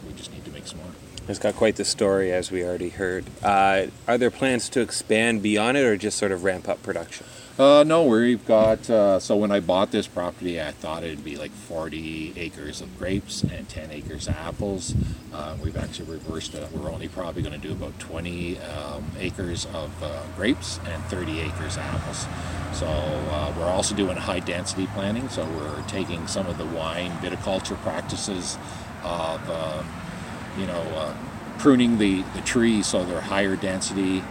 we 0.06 0.14
just 0.14 0.32
need 0.32 0.44
to 0.46 0.50
make 0.50 0.66
some 0.66 0.78
more. 0.78 0.88
It's 1.28 1.38
got 1.38 1.56
quite 1.56 1.76
the 1.76 1.84
story, 1.84 2.32
as 2.32 2.50
we 2.50 2.64
already 2.64 2.88
heard. 2.88 3.26
Uh, 3.42 3.88
are 4.06 4.16
there 4.16 4.30
plans 4.30 4.70
to 4.70 4.80
expand 4.80 5.42
beyond 5.42 5.76
it, 5.76 5.84
or 5.84 5.94
just 5.98 6.16
sort 6.16 6.32
of 6.32 6.42
ramp 6.42 6.68
up 6.70 6.82
production? 6.82 7.26
Uh, 7.58 7.82
no, 7.84 8.04
we've 8.04 8.46
got. 8.46 8.88
Uh, 8.88 9.18
so 9.18 9.34
when 9.34 9.50
I 9.50 9.58
bought 9.58 9.90
this 9.90 10.06
property, 10.06 10.60
I 10.60 10.70
thought 10.70 11.02
it'd 11.02 11.24
be 11.24 11.36
like 11.36 11.50
40 11.50 12.34
acres 12.36 12.80
of 12.80 12.96
grapes 12.96 13.42
and 13.42 13.68
10 13.68 13.90
acres 13.90 14.28
of 14.28 14.36
apples. 14.36 14.94
Uh, 15.34 15.56
we've 15.62 15.76
actually 15.76 16.12
reversed 16.12 16.54
it. 16.54 16.70
We're 16.72 16.90
only 16.90 17.08
probably 17.08 17.42
going 17.42 17.60
to 17.60 17.66
do 17.66 17.72
about 17.72 17.98
20 17.98 18.58
um, 18.60 19.10
acres 19.18 19.66
of 19.74 19.90
uh, 20.02 20.22
grapes 20.36 20.78
and 20.86 21.02
30 21.06 21.40
acres 21.40 21.76
of 21.76 21.82
apples. 21.82 22.26
So 22.78 22.86
uh, 22.86 23.52
we're 23.58 23.64
also 23.64 23.96
doing 23.96 24.16
high 24.16 24.40
density 24.40 24.86
planting. 24.94 25.28
So 25.28 25.44
we're 25.44 25.82
taking 25.88 26.28
some 26.28 26.46
of 26.46 26.58
the 26.58 26.66
wine 26.66 27.10
viticulture 27.18 27.76
practices 27.82 28.56
of. 29.02 29.50
Um, 29.50 29.86
you 30.58 30.66
know, 30.66 30.80
uh, 30.96 31.14
pruning 31.58 31.98
the, 31.98 32.22
the 32.34 32.40
trees 32.40 32.86
so 32.86 33.04
they're 33.04 33.20
higher 33.20 33.56
density, 33.56 34.22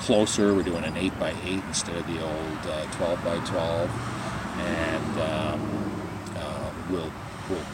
closer. 0.00 0.54
We're 0.54 0.62
doing 0.62 0.84
an 0.84 0.96
8 0.96 1.18
by 1.18 1.34
8 1.44 1.62
instead 1.68 1.96
of 1.96 2.06
the 2.06 2.22
old 2.22 2.58
uh, 2.66 2.84
12 2.92 3.24
by 3.24 3.38
12. 3.46 3.90
And 4.58 5.20
um, 5.20 6.02
uh, 6.36 6.70
we'll, 6.90 7.12
we'll 7.48 7.64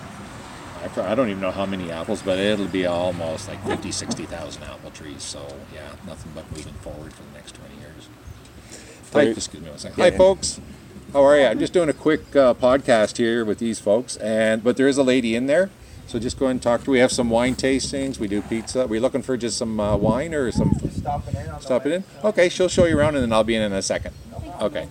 I 1.05 1.15
don't 1.15 1.29
even 1.29 1.41
know 1.41 1.51
how 1.51 1.67
many 1.67 1.91
apples, 1.91 2.23
but 2.23 2.39
it'll 2.39 2.69
be 2.69 2.87
almost 2.87 3.49
like 3.49 3.65
50, 3.67 3.91
60,000 3.91 4.63
apple 4.63 4.91
trees. 4.91 5.23
So, 5.23 5.45
yeah, 5.75 5.89
nothing 6.07 6.33
but 6.35 6.51
moving 6.53 6.75
forward 6.75 7.13
for 7.13 7.23
the 7.23 7.33
next 7.35 7.57
20 7.57 7.75
years. 7.75 8.09
Hi, 9.13 9.23
excuse 9.23 9.63
me 9.63 9.71
one 9.71 9.79
second. 9.79 10.01
Hi, 10.01 10.11
folks. 10.11 10.61
How 11.13 11.25
are 11.25 11.39
you? 11.39 11.47
I'm 11.47 11.59
just 11.59 11.73
doing 11.73 11.89
a 11.89 11.95
quick 11.95 12.37
uh, 12.37 12.55
podcast 12.55 13.17
here 13.17 13.45
with 13.45 13.59
these 13.59 13.81
folks, 13.81 14.17
and 14.19 14.63
but 14.63 14.77
there 14.77 14.89
is 14.89 14.99
a 14.99 15.03
lady 15.03 15.35
in 15.35 15.47
there 15.47 15.71
so 16.07 16.19
just 16.19 16.39
go 16.39 16.47
ahead 16.47 16.53
and 16.53 16.63
talk 16.63 16.85
to. 16.85 16.91
We 16.91 16.99
have 17.01 17.13
some 17.13 17.31
wine 17.31 17.55
tastings. 17.55 18.19
We 18.19 18.29
do 18.29 18.43
pizza. 18.43 18.81
We're 18.81 18.87
we 18.87 19.01
looking 19.01 19.23
for 19.23 19.37
just 19.37 19.59
some 19.59 19.79
uh, 19.81 19.97
wine 19.97 20.35
or 20.35 20.51
some? 20.53 20.73
Just 20.81 20.99
stopping 20.99 21.37
in. 21.37 21.61
Stopping 21.61 21.93
in. 21.93 22.05
Okay, 22.25 22.49
she'll 22.49 22.69
show 22.69 22.85
you 22.85 22.99
around, 22.99 23.17
and 23.17 23.23
then 23.23 23.33
I'll 23.33 23.45
be 23.45 23.57
in 23.57 23.63
in 23.63 23.73
a 23.73 23.83
second. 23.83 24.15
Okay. 24.61 24.89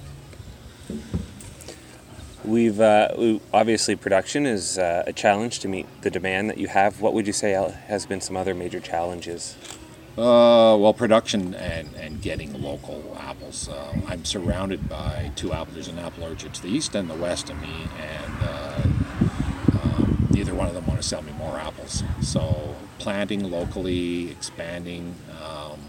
We've 2.43 2.79
uh, 2.79 3.39
obviously 3.51 3.95
production 3.95 4.45
is 4.45 4.77
uh, 4.77 5.03
a 5.07 5.13
challenge 5.13 5.59
to 5.61 5.67
meet 5.67 5.87
the 6.01 6.11
demand 6.11 6.49
that 6.51 6.59
you 6.59 6.67
have. 6.67 7.01
What 7.01 7.13
would 7.13 7.25
you 7.25 7.33
say 7.33 7.53
has 7.87 8.05
been 8.05 8.21
some 8.21 8.37
other 8.37 8.53
major 8.53 8.79
challenges? 8.79 9.55
Uh, 10.17 10.77
well, 10.79 10.93
production 10.93 11.55
and, 11.55 11.93
and 11.95 12.21
getting 12.21 12.61
local 12.61 13.17
apples. 13.19 13.67
Uh, 13.67 13.93
I'm 14.07 14.23
surrounded 14.23 14.87
by 14.87 15.31
two 15.35 15.51
apples. 15.51 15.73
There's 15.73 15.87
an 15.89 15.99
apple 15.99 16.23
orchard 16.23 16.53
to 16.53 16.61
the 16.61 16.69
east 16.69 16.95
and 16.95 17.09
the 17.09 17.15
west 17.15 17.49
of 17.49 17.59
me, 17.61 17.87
and 17.99 18.33
uh, 18.41 18.64
neither 18.64 18.64
one 20.55 20.67
of 20.67 20.73
them 20.73 20.85
want 20.87 21.01
to 21.01 21.07
sell 21.07 21.21
me 21.21 21.31
more 21.33 21.57
apples. 21.59 22.03
So 22.21 22.75
planting 22.99 23.49
locally, 23.49 24.31
expanding. 24.31 25.15
Um, 25.43 25.79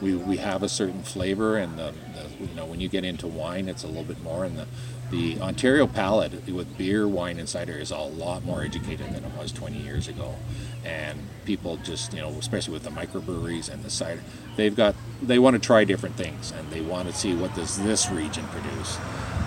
we, 0.00 0.16
we 0.16 0.36
have 0.38 0.62
a 0.62 0.68
certain 0.68 1.02
flavor, 1.02 1.56
and 1.56 1.78
the, 1.78 1.92
the, 2.14 2.46
you 2.46 2.54
know 2.54 2.66
when 2.66 2.80
you 2.80 2.88
get 2.88 3.04
into 3.04 3.26
wine, 3.26 3.68
it's 3.68 3.84
a 3.84 3.86
little 3.86 4.04
bit 4.04 4.20
more. 4.22 4.44
And 4.44 4.58
the 4.58 4.66
the 5.12 5.38
Ontario 5.42 5.86
palate 5.86 6.48
with 6.48 6.78
beer, 6.78 7.06
wine, 7.06 7.38
and 7.38 7.46
cider 7.46 7.74
is 7.74 7.90
a 7.90 7.98
lot 7.98 8.44
more 8.44 8.62
educated 8.62 9.14
than 9.14 9.22
it 9.22 9.30
was 9.36 9.52
20 9.52 9.76
years 9.76 10.08
ago. 10.08 10.36
And 10.86 11.20
people 11.44 11.76
just, 11.76 12.14
you 12.14 12.20
know, 12.20 12.30
especially 12.30 12.72
with 12.72 12.82
the 12.82 12.90
microbreweries 12.90 13.70
and 13.70 13.84
the 13.84 13.90
cider, 13.90 14.22
they've 14.56 14.74
got, 14.74 14.94
they 15.20 15.38
want 15.38 15.54
to 15.54 15.60
try 15.60 15.84
different 15.84 16.16
things 16.16 16.50
and 16.50 16.70
they 16.70 16.80
want 16.80 17.08
to 17.08 17.14
see 17.14 17.34
what 17.34 17.54
does 17.54 17.76
this 17.84 18.10
region 18.10 18.46
produce. 18.46 18.96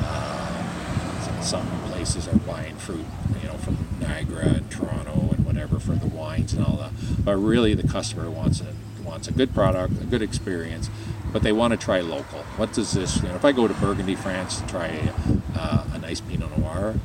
Uh, 0.03 1.41
some 1.41 1.67
places 1.91 2.27
are 2.27 2.37
buying 2.39 2.75
fruit, 2.77 3.05
you 3.41 3.47
know, 3.47 3.55
from 3.57 3.75
Niagara 4.07 4.47
and 4.47 4.71
Toronto 4.71 5.29
and 5.35 5.45
whatever 5.45 5.79
for 5.79 5.93
the 5.93 6.07
wines 6.07 6.53
and 6.53 6.65
all 6.65 6.77
that. 6.77 6.91
But 7.23 7.37
really, 7.37 7.73
the 7.73 7.87
customer 7.87 8.29
wants 8.29 8.61
a 8.61 8.73
wants 9.03 9.27
a 9.27 9.31
good 9.31 9.53
product, 9.53 10.01
a 10.01 10.05
good 10.05 10.21
experience, 10.21 10.89
but 11.31 11.43
they 11.43 11.53
want 11.53 11.71
to 11.71 11.77
try 11.77 12.01
local. 12.01 12.39
What 12.57 12.73
does 12.73 12.93
this? 12.93 13.17
You 13.21 13.29
know, 13.29 13.35
if 13.35 13.45
I 13.45 13.51
go 13.51 13.67
to 13.67 13.73
Burgundy, 13.75 14.15
France, 14.15 14.59
to 14.59 14.67
try 14.67 14.87
a, 14.87 15.13
uh, 15.55 15.87
a 15.93 15.97
nice 15.99 16.21
Pinot 16.21 16.57
Noir, 16.57 16.95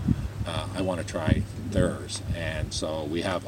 uh, 0.47 0.69
I 0.75 0.83
want 0.83 1.01
to 1.01 1.07
try 1.07 1.43
theirs. 1.71 2.23
And 2.35 2.73
so 2.73 3.05
we 3.05 3.23
have 3.23 3.47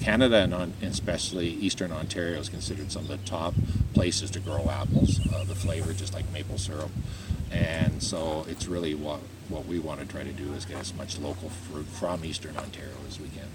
Canada 0.00 0.38
and, 0.38 0.72
especially 0.82 1.48
Eastern 1.48 1.92
Ontario 1.92 2.38
is 2.40 2.48
considered 2.48 2.90
some 2.90 3.02
of 3.02 3.08
the 3.08 3.18
top 3.18 3.54
places 3.94 4.30
to 4.32 4.40
grow 4.40 4.68
apples. 4.70 5.20
Uh, 5.32 5.44
the 5.44 5.54
flavor, 5.54 5.92
just 5.92 6.14
like 6.14 6.30
maple 6.32 6.58
syrup, 6.58 6.90
and 7.50 8.02
so 8.02 8.44
it's 8.48 8.66
really 8.66 8.94
what 8.94 9.20
what 9.48 9.66
we 9.66 9.78
want 9.78 10.00
to 10.00 10.06
try 10.06 10.22
to 10.22 10.32
do 10.32 10.52
is 10.54 10.64
get 10.64 10.78
as 10.78 10.94
much 10.94 11.18
local 11.18 11.48
fruit 11.48 11.86
from 11.86 12.24
Eastern 12.24 12.56
Ontario 12.56 12.94
as 13.08 13.20
we 13.20 13.28
can. 13.28 13.48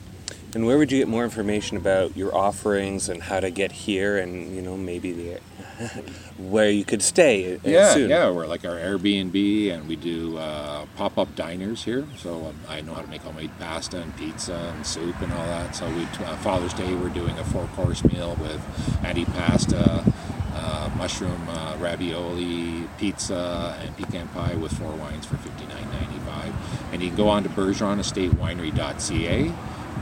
And 0.54 0.66
where 0.66 0.80
would 0.80 0.92
you 0.92 0.98
get 0.98 1.08
more 1.08 1.24
information 1.24 1.78
about 1.78 2.18
your 2.18 2.36
offerings 2.36 3.08
and 3.08 3.22
how 3.22 3.40
to 3.40 3.52
get 3.52 3.72
here, 3.72 4.18
and 4.18 4.56
you 4.56 4.64
know 4.64 4.78
maybe 4.78 5.12
the 5.12 5.40
where 6.38 6.70
you 6.72 6.84
could 6.84 7.04
stay? 7.04 7.56
Uh, 7.56 7.60
yeah, 7.64 7.94
soon. 7.94 8.10
yeah, 8.10 8.32
we're 8.32 8.48
like 8.48 8.66
our 8.66 8.76
Airbnb, 8.76 9.72
and 9.72 9.88
we 9.88 9.96
do 9.96 10.38
uh, 10.38 10.86
pop-up 10.96 11.36
diners 11.36 11.84
here. 11.84 12.08
So 12.18 12.48
um, 12.48 12.56
I 12.68 12.82
know 12.82 12.96
how 12.96 13.02
to 13.02 13.08
make 13.08 13.22
homemade 13.22 13.52
pasta 13.60 14.02
and 14.02 14.16
pizza 14.18 14.56
and 14.76 14.86
soup 14.86 15.22
and 15.22 15.32
all 15.34 15.46
that. 15.46 15.76
So 15.76 15.88
we 15.92 16.04
uh, 16.04 16.36
Father's 16.38 16.74
Day 16.74 16.96
we're 16.96 17.10
doing 17.10 17.38
a 17.38 17.44
four-course 17.44 18.04
meal 18.06 18.36
with 18.42 18.60
antipasta 19.04 20.12
uh, 20.56 20.90
mushroom 20.98 21.48
uh, 21.50 21.76
ravioli, 21.80 22.88
pizza, 22.98 23.78
and 23.82 23.96
pecan 23.98 24.28
pie 24.30 24.56
with 24.56 24.72
four 24.74 24.92
wines 24.94 25.26
for 25.26 25.36
$59.95. 25.36 25.69
And 27.00 27.06
you 27.06 27.12
can 27.12 27.18
go 27.18 27.30
on 27.30 27.44
to 27.44 27.50
bergeronestate.winery.ca 27.50 29.54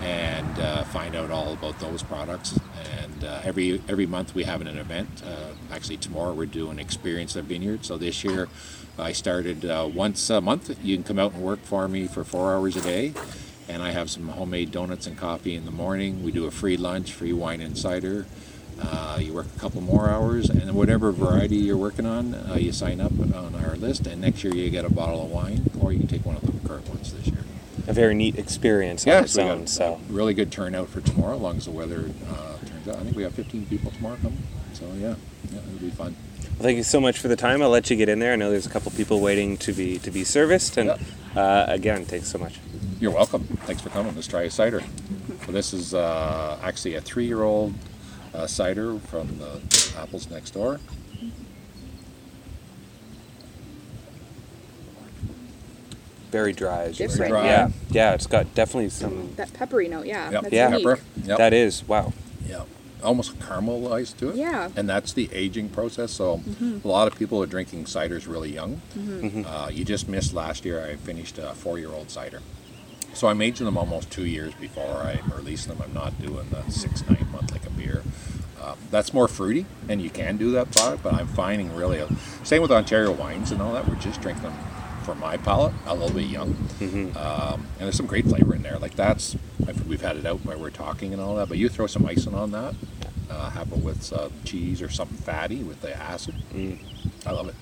and 0.01 0.59
uh, 0.59 0.83
find 0.85 1.15
out 1.15 1.29
all 1.29 1.53
about 1.53 1.79
those 1.79 2.01
products. 2.01 2.59
And 3.03 3.23
uh, 3.23 3.41
every 3.43 3.79
every 3.87 4.07
month 4.07 4.33
we 4.33 4.45
have 4.45 4.61
an 4.61 4.67
event. 4.67 5.21
Uh, 5.23 5.51
actually, 5.71 5.97
tomorrow 5.97 6.33
we're 6.33 6.47
doing 6.47 6.79
Experience 6.79 7.35
a 7.35 7.43
Vineyard. 7.43 7.85
So 7.85 7.99
this 7.99 8.23
year 8.23 8.49
I 8.97 9.11
started 9.11 9.63
uh, 9.63 9.87
once 9.93 10.27
a 10.31 10.41
month. 10.41 10.75
You 10.83 10.95
can 10.95 11.03
come 11.03 11.19
out 11.19 11.33
and 11.33 11.43
work 11.43 11.61
for 11.61 11.87
me 11.87 12.07
for 12.07 12.23
four 12.23 12.55
hours 12.55 12.75
a 12.75 12.81
day. 12.81 13.13
And 13.69 13.83
I 13.83 13.91
have 13.91 14.09
some 14.09 14.29
homemade 14.29 14.71
donuts 14.71 15.05
and 15.05 15.15
coffee 15.15 15.53
in 15.53 15.65
the 15.65 15.71
morning. 15.71 16.23
We 16.23 16.31
do 16.31 16.47
a 16.47 16.51
free 16.51 16.77
lunch, 16.77 17.13
free 17.13 17.31
wine 17.31 17.61
and 17.61 17.77
cider. 17.77 18.25
Uh, 18.81 19.19
you 19.21 19.35
work 19.35 19.45
a 19.55 19.59
couple 19.59 19.81
more 19.81 20.09
hours, 20.09 20.49
and 20.49 20.73
whatever 20.73 21.11
variety 21.11 21.57
you're 21.57 21.77
working 21.77 22.05
on, 22.05 22.33
uh, 22.33 22.57
you 22.59 22.71
sign 22.71 23.01
up 23.01 23.11
on 23.19 23.55
our 23.55 23.75
list, 23.75 24.05
and 24.05 24.21
next 24.21 24.43
year 24.43 24.53
you 24.53 24.69
get 24.69 24.85
a 24.85 24.89
bottle 24.89 25.23
of 25.23 25.31
wine, 25.31 25.69
or 25.81 25.91
you 25.91 25.99
can 25.99 26.07
take 26.07 26.25
one 26.25 26.35
of 26.35 26.43
the 26.43 26.51
current 26.67 26.87
ones 26.89 27.13
this 27.13 27.27
year. 27.27 27.43
A 27.87 27.93
very 27.93 28.13
neat 28.13 28.37
experience 28.37 29.05
yeah, 29.05 29.17
on 29.17 29.23
its 29.23 29.33
so 29.33 29.49
own. 29.49 29.67
So 29.67 29.99
really 30.09 30.33
good 30.33 30.51
turnout 30.51 30.89
for 30.89 31.01
tomorrow, 31.01 31.35
as 31.35 31.41
long 31.41 31.57
as 31.57 31.65
the 31.65 31.71
weather 31.71 32.09
uh, 32.29 32.57
turns 32.65 32.87
out. 32.87 32.97
I 32.97 33.03
think 33.03 33.15
we 33.15 33.23
have 33.23 33.33
15 33.33 33.65
people 33.67 33.91
tomorrow 33.91 34.17
coming, 34.17 34.43
so 34.73 34.85
yeah, 34.95 35.15
yeah, 35.51 35.59
it'll 35.59 35.79
be 35.79 35.89
fun. 35.91 36.15
Well, 36.41 36.63
thank 36.63 36.77
you 36.77 36.83
so 36.83 36.99
much 36.99 37.19
for 37.19 37.27
the 37.27 37.35
time. 37.35 37.61
I'll 37.61 37.69
let 37.69 37.89
you 37.89 37.95
get 37.95 38.09
in 38.09 38.19
there. 38.19 38.33
I 38.33 38.35
know 38.35 38.49
there's 38.49 38.65
a 38.65 38.69
couple 38.69 38.91
people 38.91 39.21
waiting 39.21 39.57
to 39.57 39.71
be 39.71 39.99
to 39.99 40.11
be 40.11 40.23
serviced, 40.23 40.77
and 40.77 40.91
uh, 41.35 41.65
again, 41.67 42.03
thanks 42.03 42.27
so 42.27 42.37
much. 42.37 42.59
You're 42.99 43.11
welcome. 43.11 43.43
Thanks 43.43 43.81
for 43.81 43.89
coming. 43.89 44.15
Let's 44.15 44.27
try 44.27 44.41
a 44.41 44.49
cider. 44.49 44.81
So 45.45 45.51
this 45.51 45.71
is 45.71 45.93
uh, 45.93 46.59
actually 46.63 46.95
a 46.95 47.01
three-year-old 47.01 47.75
uh, 48.33 48.47
cider 48.47 48.97
from 48.99 49.37
the 49.37 49.61
apples 49.97 50.29
next 50.29 50.51
door. 50.51 50.79
Very 56.31 56.53
dry, 56.53 56.83
as 56.83 56.99
you 56.99 57.07
Different. 57.07 57.33
said. 57.33 57.45
Yeah, 57.45 57.69
yeah, 57.89 58.13
it's 58.13 58.27
got 58.27 58.53
definitely 58.53 58.89
some. 58.89 59.33
That 59.37 59.53
peppery 59.53 59.87
note, 59.87 60.05
yeah. 60.05 60.29
Yep. 60.31 60.41
That's 60.43 60.53
Yeah. 60.53 60.69
unique. 60.71 60.85
Pepper. 60.85 61.01
Yep. 61.23 61.37
That 61.37 61.53
is 61.53 61.87
wow. 61.87 62.13
Yeah. 62.45 62.63
almost 63.03 63.37
caramelized 63.39 64.17
to 64.17 64.29
it. 64.29 64.35
Yeah. 64.35 64.69
And 64.75 64.89
that's 64.89 65.13
the 65.13 65.29
aging 65.31 65.69
process. 65.69 66.11
So 66.11 66.41
a 66.83 66.87
lot 66.87 67.07
of 67.07 67.17
people 67.17 67.41
are 67.43 67.45
drinking 67.45 67.85
ciders 67.85 68.27
really 68.27 68.51
young. 68.53 68.81
Uh, 69.45 69.69
you 69.71 69.85
just 69.85 70.09
missed 70.09 70.33
last 70.33 70.65
year. 70.65 70.83
I 70.85 70.95
finished 70.95 71.37
a 71.37 71.53
four-year-old 71.53 72.09
cider. 72.09 72.41
So 73.13 73.27
I'm 73.27 73.41
aging 73.41 73.65
them 73.65 73.77
almost 73.77 74.09
two 74.11 74.25
years 74.25 74.53
before 74.55 74.83
I 74.97 75.19
release 75.35 75.65
them. 75.65 75.77
I'm 75.83 75.93
not 75.93 76.19
doing 76.21 76.47
the 76.49 76.69
six, 76.71 77.07
nine 77.07 77.27
month 77.31 77.51
like 77.51 77.65
a 77.65 77.69
beer. 77.69 78.03
Um, 78.61 78.77
that's 78.91 79.13
more 79.13 79.27
fruity, 79.27 79.65
and 79.87 80.01
you 80.01 80.09
can 80.09 80.35
do 80.37 80.51
that 80.51 80.71
product. 80.71 81.03
But 81.03 81.13
I'm 81.13 81.27
finding 81.27 81.73
really, 81.75 81.99
a, 81.99 82.07
same 82.43 82.61
with 82.63 82.71
Ontario 82.71 83.11
wines 83.11 83.51
and 83.51 83.61
all 83.61 83.73
that. 83.73 83.87
We're 83.87 83.95
just 83.95 84.21
drinking 84.21 84.43
them 84.43 84.57
for 85.07 85.15
my 85.15 85.37
palate 85.37 85.73
a 85.85 85.95
little 85.95 86.13
bit 86.13 86.25
young, 86.27 86.49
um, 87.15 87.65
and 87.79 87.79
there's 87.79 87.95
some 87.95 88.05
great 88.07 88.25
flavor 88.25 88.53
in 88.53 88.61
there. 88.61 88.77
Like 88.77 88.95
that's 88.97 89.37
I've, 89.65 89.87
we've 89.87 90.01
had 90.01 90.17
it 90.17 90.25
out 90.25 90.43
while 90.45 90.59
we're 90.59 90.69
talking 90.69 91.13
and 91.13 91.21
all 91.21 91.35
that. 91.37 91.47
But 91.47 91.57
you 91.57 91.69
throw 91.69 91.87
some 91.87 92.05
icing 92.05 92.33
on 92.35 92.51
that, 92.51 92.75
uh, 93.31 93.49
have 93.51 93.71
it 93.71 93.77
with 93.79 94.11
uh, 94.11 94.27
cheese 94.43 94.81
or 94.81 94.89
something 94.89 95.15
fatty 95.17 95.63
with 95.63 95.81
the 95.81 95.95
acid. 95.97 96.35
I 97.25 97.31
love 97.31 97.47
it. 97.47 97.55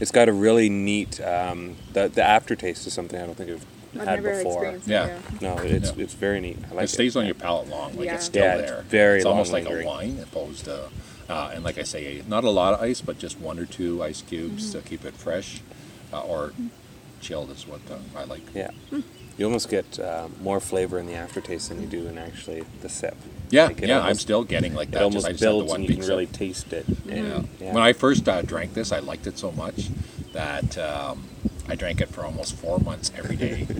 It's 0.00 0.10
got 0.10 0.30
a 0.30 0.32
really 0.32 0.70
neat. 0.70 1.20
Um, 1.20 1.76
the 1.92 2.08
the 2.08 2.22
aftertaste 2.24 2.86
is 2.86 2.94
something 2.94 3.20
I 3.20 3.26
don't 3.26 3.34
think 3.36 3.50
I've, 3.50 3.66
I've 4.00 4.06
had 4.08 4.22
never 4.22 4.38
before. 4.38 4.52
experienced 4.54 4.88
Yeah. 4.88 5.06
it. 5.06 5.42
No, 5.42 5.56
it's 5.58 5.92
Yeah. 5.94 6.02
it's 6.04 6.14
very 6.14 6.40
neat. 6.40 6.56
I 6.70 6.74
like 6.76 6.84
it 6.84 6.88
stays 6.88 7.14
on 7.14 7.26
your 7.26 7.34
palate 7.34 7.68
long. 7.68 7.94
Like 7.98 8.06
Yeah. 8.06 8.14
it's 8.14 8.24
still 8.24 8.42
Yeah, 8.42 8.54
it's 8.56 8.70
there. 8.70 8.82
very 8.88 9.16
It's 9.18 9.26
almost 9.26 9.52
long 9.52 9.64
like 9.64 9.84
a 9.84 9.86
wine, 9.86 10.18
opposed 10.22 10.64
to, 10.64 10.88
uh, 11.28 11.50
and 11.52 11.62
like 11.62 11.76
I 11.76 11.82
say, 11.82 12.22
not 12.26 12.44
a 12.44 12.48
lot 12.50 12.72
of 12.72 12.80
ice, 12.80 13.02
but 13.02 13.18
just 13.18 13.38
one 13.38 13.58
or 13.58 13.66
two 13.66 14.02
ice 14.02 14.22
cubes 14.22 14.70
Mm-hmm. 14.70 14.78
to 14.82 14.88
keep 14.88 15.04
it 15.04 15.12
fresh, 15.14 15.60
uh, 16.12 16.22
or 16.22 16.52
chilled 17.20 17.50
is 17.50 17.66
what 17.66 17.80
uh, 17.90 18.18
I 18.18 18.24
like. 18.24 18.42
Yeah. 18.54 18.70
You 19.38 19.46
almost 19.46 19.70
get 19.70 19.98
uh, 19.98 20.28
more 20.42 20.60
flavor 20.60 20.98
in 20.98 21.06
the 21.06 21.14
aftertaste 21.14 21.70
than 21.70 21.80
you 21.80 21.86
do 21.86 22.06
in 22.06 22.18
actually 22.18 22.62
the 22.82 22.88
sip. 22.88 23.16
Yeah, 23.48 23.66
Like, 23.66 23.82
it 23.82 23.88
yeah, 23.88 24.00
I'm 24.00 24.14
still 24.16 24.44
getting 24.44 24.74
like 24.74 24.90
that. 24.90 25.00
It 25.00 25.04
almost 25.04 25.26
just, 25.26 25.28
I 25.28 25.30
just 25.32 25.40
the 25.40 25.46
builds 25.46 25.70
one 25.70 25.80
and 25.80 25.88
you 25.88 25.94
can 25.94 26.00
big 26.00 26.08
really 26.08 26.26
taste 26.26 26.72
it. 26.72 26.84
Yeah. 27.06 27.42
Yeah. 27.58 27.72
When 27.72 27.82
I 27.82 27.92
first 27.92 28.28
uh, 28.28 28.42
drank 28.42 28.74
this, 28.74 28.92
I 28.92 28.98
liked 28.98 29.26
it 29.26 29.38
so 29.38 29.50
much 29.52 29.88
that 30.32 30.76
um, 30.78 31.24
I 31.68 31.74
drank 31.74 32.00
it 32.00 32.08
for 32.10 32.24
almost 32.24 32.54
four 32.56 32.78
months 32.78 33.10
every 33.16 33.36
day. 33.36 33.66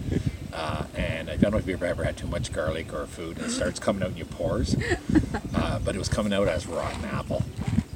Uh, 0.53 0.85
and 0.97 1.31
I 1.31 1.37
don't 1.37 1.53
know 1.53 1.59
if 1.59 1.67
you've 1.69 1.81
ever 1.81 2.03
had 2.03 2.17
too 2.17 2.27
much 2.27 2.53
garlic 2.53 2.93
or 2.93 3.07
food 3.07 3.37
and 3.37 3.47
it 3.47 3.51
starts 3.51 3.79
coming 3.79 4.03
out 4.03 4.11
in 4.11 4.17
your 4.17 4.27
pores, 4.27 4.75
uh, 5.55 5.79
but 5.79 5.95
it 5.95 5.99
was 5.99 6.09
coming 6.09 6.33
out 6.33 6.49
as 6.49 6.67
rotten 6.67 7.05
apple. 7.05 7.45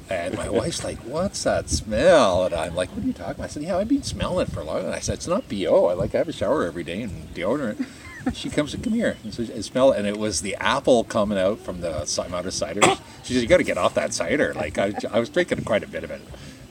And 0.09 0.37
my 0.37 0.49
wife's 0.49 0.83
like, 0.83 0.99
"What's 0.99 1.43
that 1.43 1.69
smell?" 1.69 2.45
And 2.45 2.53
I'm 2.53 2.75
like, 2.75 2.89
"What 2.89 3.03
are 3.03 3.07
you 3.07 3.13
talking 3.13 3.31
about?" 3.33 3.45
I 3.45 3.47
said, 3.47 3.63
"Yeah, 3.63 3.77
I've 3.77 3.87
been 3.87 4.03
smelling 4.03 4.47
it 4.47 4.51
for 4.51 4.59
a 4.59 4.63
long." 4.63 4.85
And 4.85 4.93
I 4.93 4.99
said, 4.99 5.15
"It's 5.15 5.27
not 5.27 5.49
bo. 5.49 5.87
I 5.87 5.93
like 5.93 6.13
I 6.13 6.19
have 6.19 6.29
a 6.29 6.33
shower 6.33 6.65
every 6.65 6.83
day 6.83 7.01
and 7.01 7.33
deodorant." 7.33 7.85
She 8.33 8.49
comes, 8.49 8.73
and 8.73 8.83
"Come 8.83 8.93
here." 8.93 9.17
And 9.23 9.33
so 9.33 9.43
smell 9.61 9.91
it, 9.91 9.99
and 9.99 10.07
it 10.07 10.17
was 10.17 10.41
the 10.41 10.55
apple 10.55 11.03
coming 11.03 11.37
out 11.37 11.59
from 11.59 11.81
the 11.81 11.89
amount 12.25 12.47
of 12.47 12.53
ciders. 12.53 12.99
She 13.23 13.33
said, 13.33 13.41
"You 13.41 13.47
got 13.47 13.57
to 13.57 13.63
get 13.63 13.77
off 13.77 13.93
that 13.95 14.13
cider." 14.13 14.53
Like 14.53 14.77
I, 14.77 14.93
I 15.11 15.19
was 15.19 15.29
drinking 15.29 15.63
quite 15.63 15.83
a 15.83 15.87
bit 15.87 16.03
of 16.03 16.11
it. 16.11 16.21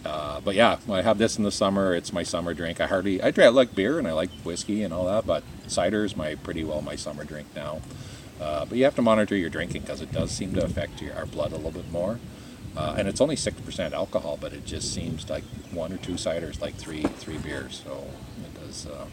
Uh, 0.05 0.41
but 0.41 0.55
yeah, 0.55 0.79
I 0.91 1.03
have 1.03 1.19
this 1.19 1.38
in 1.38 1.45
the 1.45 1.53
summer. 1.53 1.95
It's 1.95 2.12
my 2.12 2.23
summer 2.23 2.55
drink. 2.55 2.81
I 2.81 2.87
hardly 2.87 3.23
I 3.23 3.31
drink 3.31 3.47
I 3.47 3.50
like 3.50 3.75
beer 3.75 3.99
and 3.99 4.07
I 4.07 4.12
like 4.12 4.31
whiskey 4.43 4.83
and 4.83 4.93
all 4.93 5.07
that, 5.07 5.26
but 5.26 5.43
cider 5.67 6.05
is 6.05 6.17
my 6.17 6.35
pretty 6.35 6.62
well 6.62 6.83
my 6.83 6.97
summer 6.97 7.25
drink 7.25 7.49
now. 7.57 7.81
Uh, 8.41 8.64
but 8.67 8.76
you 8.76 8.85
have 8.85 8.97
to 8.97 9.03
monitor 9.03 9.37
your 9.37 9.49
drinking 9.49 9.83
because 9.83 10.00
it 10.00 10.12
does 10.12 10.31
seem 10.31 10.53
to 10.55 10.64
affect 10.64 11.00
your, 11.00 11.14
our 11.14 11.25
blood 11.25 11.53
a 11.53 11.57
little 11.57 11.71
bit 11.71 11.91
more. 11.91 12.19
Uh, 12.76 12.95
and 12.99 13.07
it's 13.09 13.21
only 13.21 13.37
six 13.37 13.61
percent 13.61 13.95
alcohol, 13.95 14.37
but 14.40 14.52
it 14.52 14.64
just 14.64 14.93
seems 14.93 15.28
like 15.31 15.45
one 15.71 15.93
or 15.93 15.97
two 15.99 16.14
ciders, 16.14 16.61
like 16.61 16.75
three 16.75 17.02
three 17.02 17.38
beers. 17.38 17.83
So 17.85 18.04
it 18.45 18.61
does. 18.61 18.87
Uh, 18.87 19.07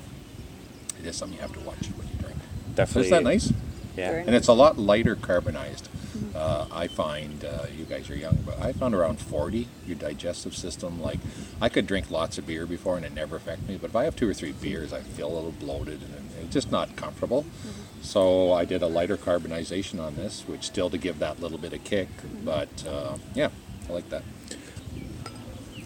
it 1.00 1.06
is 1.08 1.16
something 1.16 1.36
you 1.36 1.42
have 1.42 1.54
to 1.54 1.60
watch 1.62 1.88
when 1.98 2.08
you 2.08 2.16
drink. 2.20 2.38
Definitely. 2.76 3.08
Isn't 3.08 3.24
that 3.24 3.30
nice? 3.30 3.54
Yeah. 3.98 4.12
And 4.12 4.36
it's 4.36 4.48
a 4.48 4.54
lot 4.54 4.78
lighter 4.78 5.16
carbonized. 5.16 5.90
Uh, 6.36 6.66
I 6.72 6.88
find 6.88 7.44
uh, 7.44 7.66
you 7.76 7.86
guys 7.86 8.10
are 8.10 8.16
young, 8.16 8.38
but 8.46 8.60
I 8.62 8.74
found 8.74 8.96
around 8.96 9.20
40 9.20 9.68
your 9.86 9.96
digestive 9.98 10.56
system. 10.56 11.02
Like 11.02 11.20
I 11.60 11.70
could 11.70 11.88
drink 11.88 12.10
lots 12.12 12.38
of 12.38 12.48
beer 12.48 12.66
before 12.66 12.98
and 12.98 13.06
it 13.06 13.14
never 13.14 13.36
affect 13.36 13.68
me, 13.68 13.78
but 13.78 13.90
if 13.90 13.96
I 13.96 14.06
have 14.06 14.16
two 14.16 14.30
or 14.30 14.34
three 14.34 14.52
beers, 14.52 14.94
I 14.94 15.02
feel 15.02 15.28
a 15.28 15.34
little 15.34 15.52
bloated 15.52 16.02
and 16.02 16.30
it's 16.42 16.54
just 16.54 16.72
not 16.72 16.96
comfortable. 16.96 17.46
So 18.02 18.52
I 18.52 18.66
did 18.66 18.82
a 18.82 18.88
lighter 18.88 19.18
carbonization 19.18 20.02
on 20.02 20.16
this, 20.16 20.44
which 20.48 20.64
still 20.64 20.90
to 20.90 20.98
give 20.98 21.20
that 21.20 21.40
little 21.40 21.58
bit 21.58 21.74
of 21.74 21.84
kick. 21.84 22.10
But 22.44 22.70
uh, 22.88 23.18
yeah, 23.36 23.50
I 23.90 23.94
like 23.94 24.10
that. 24.10 24.24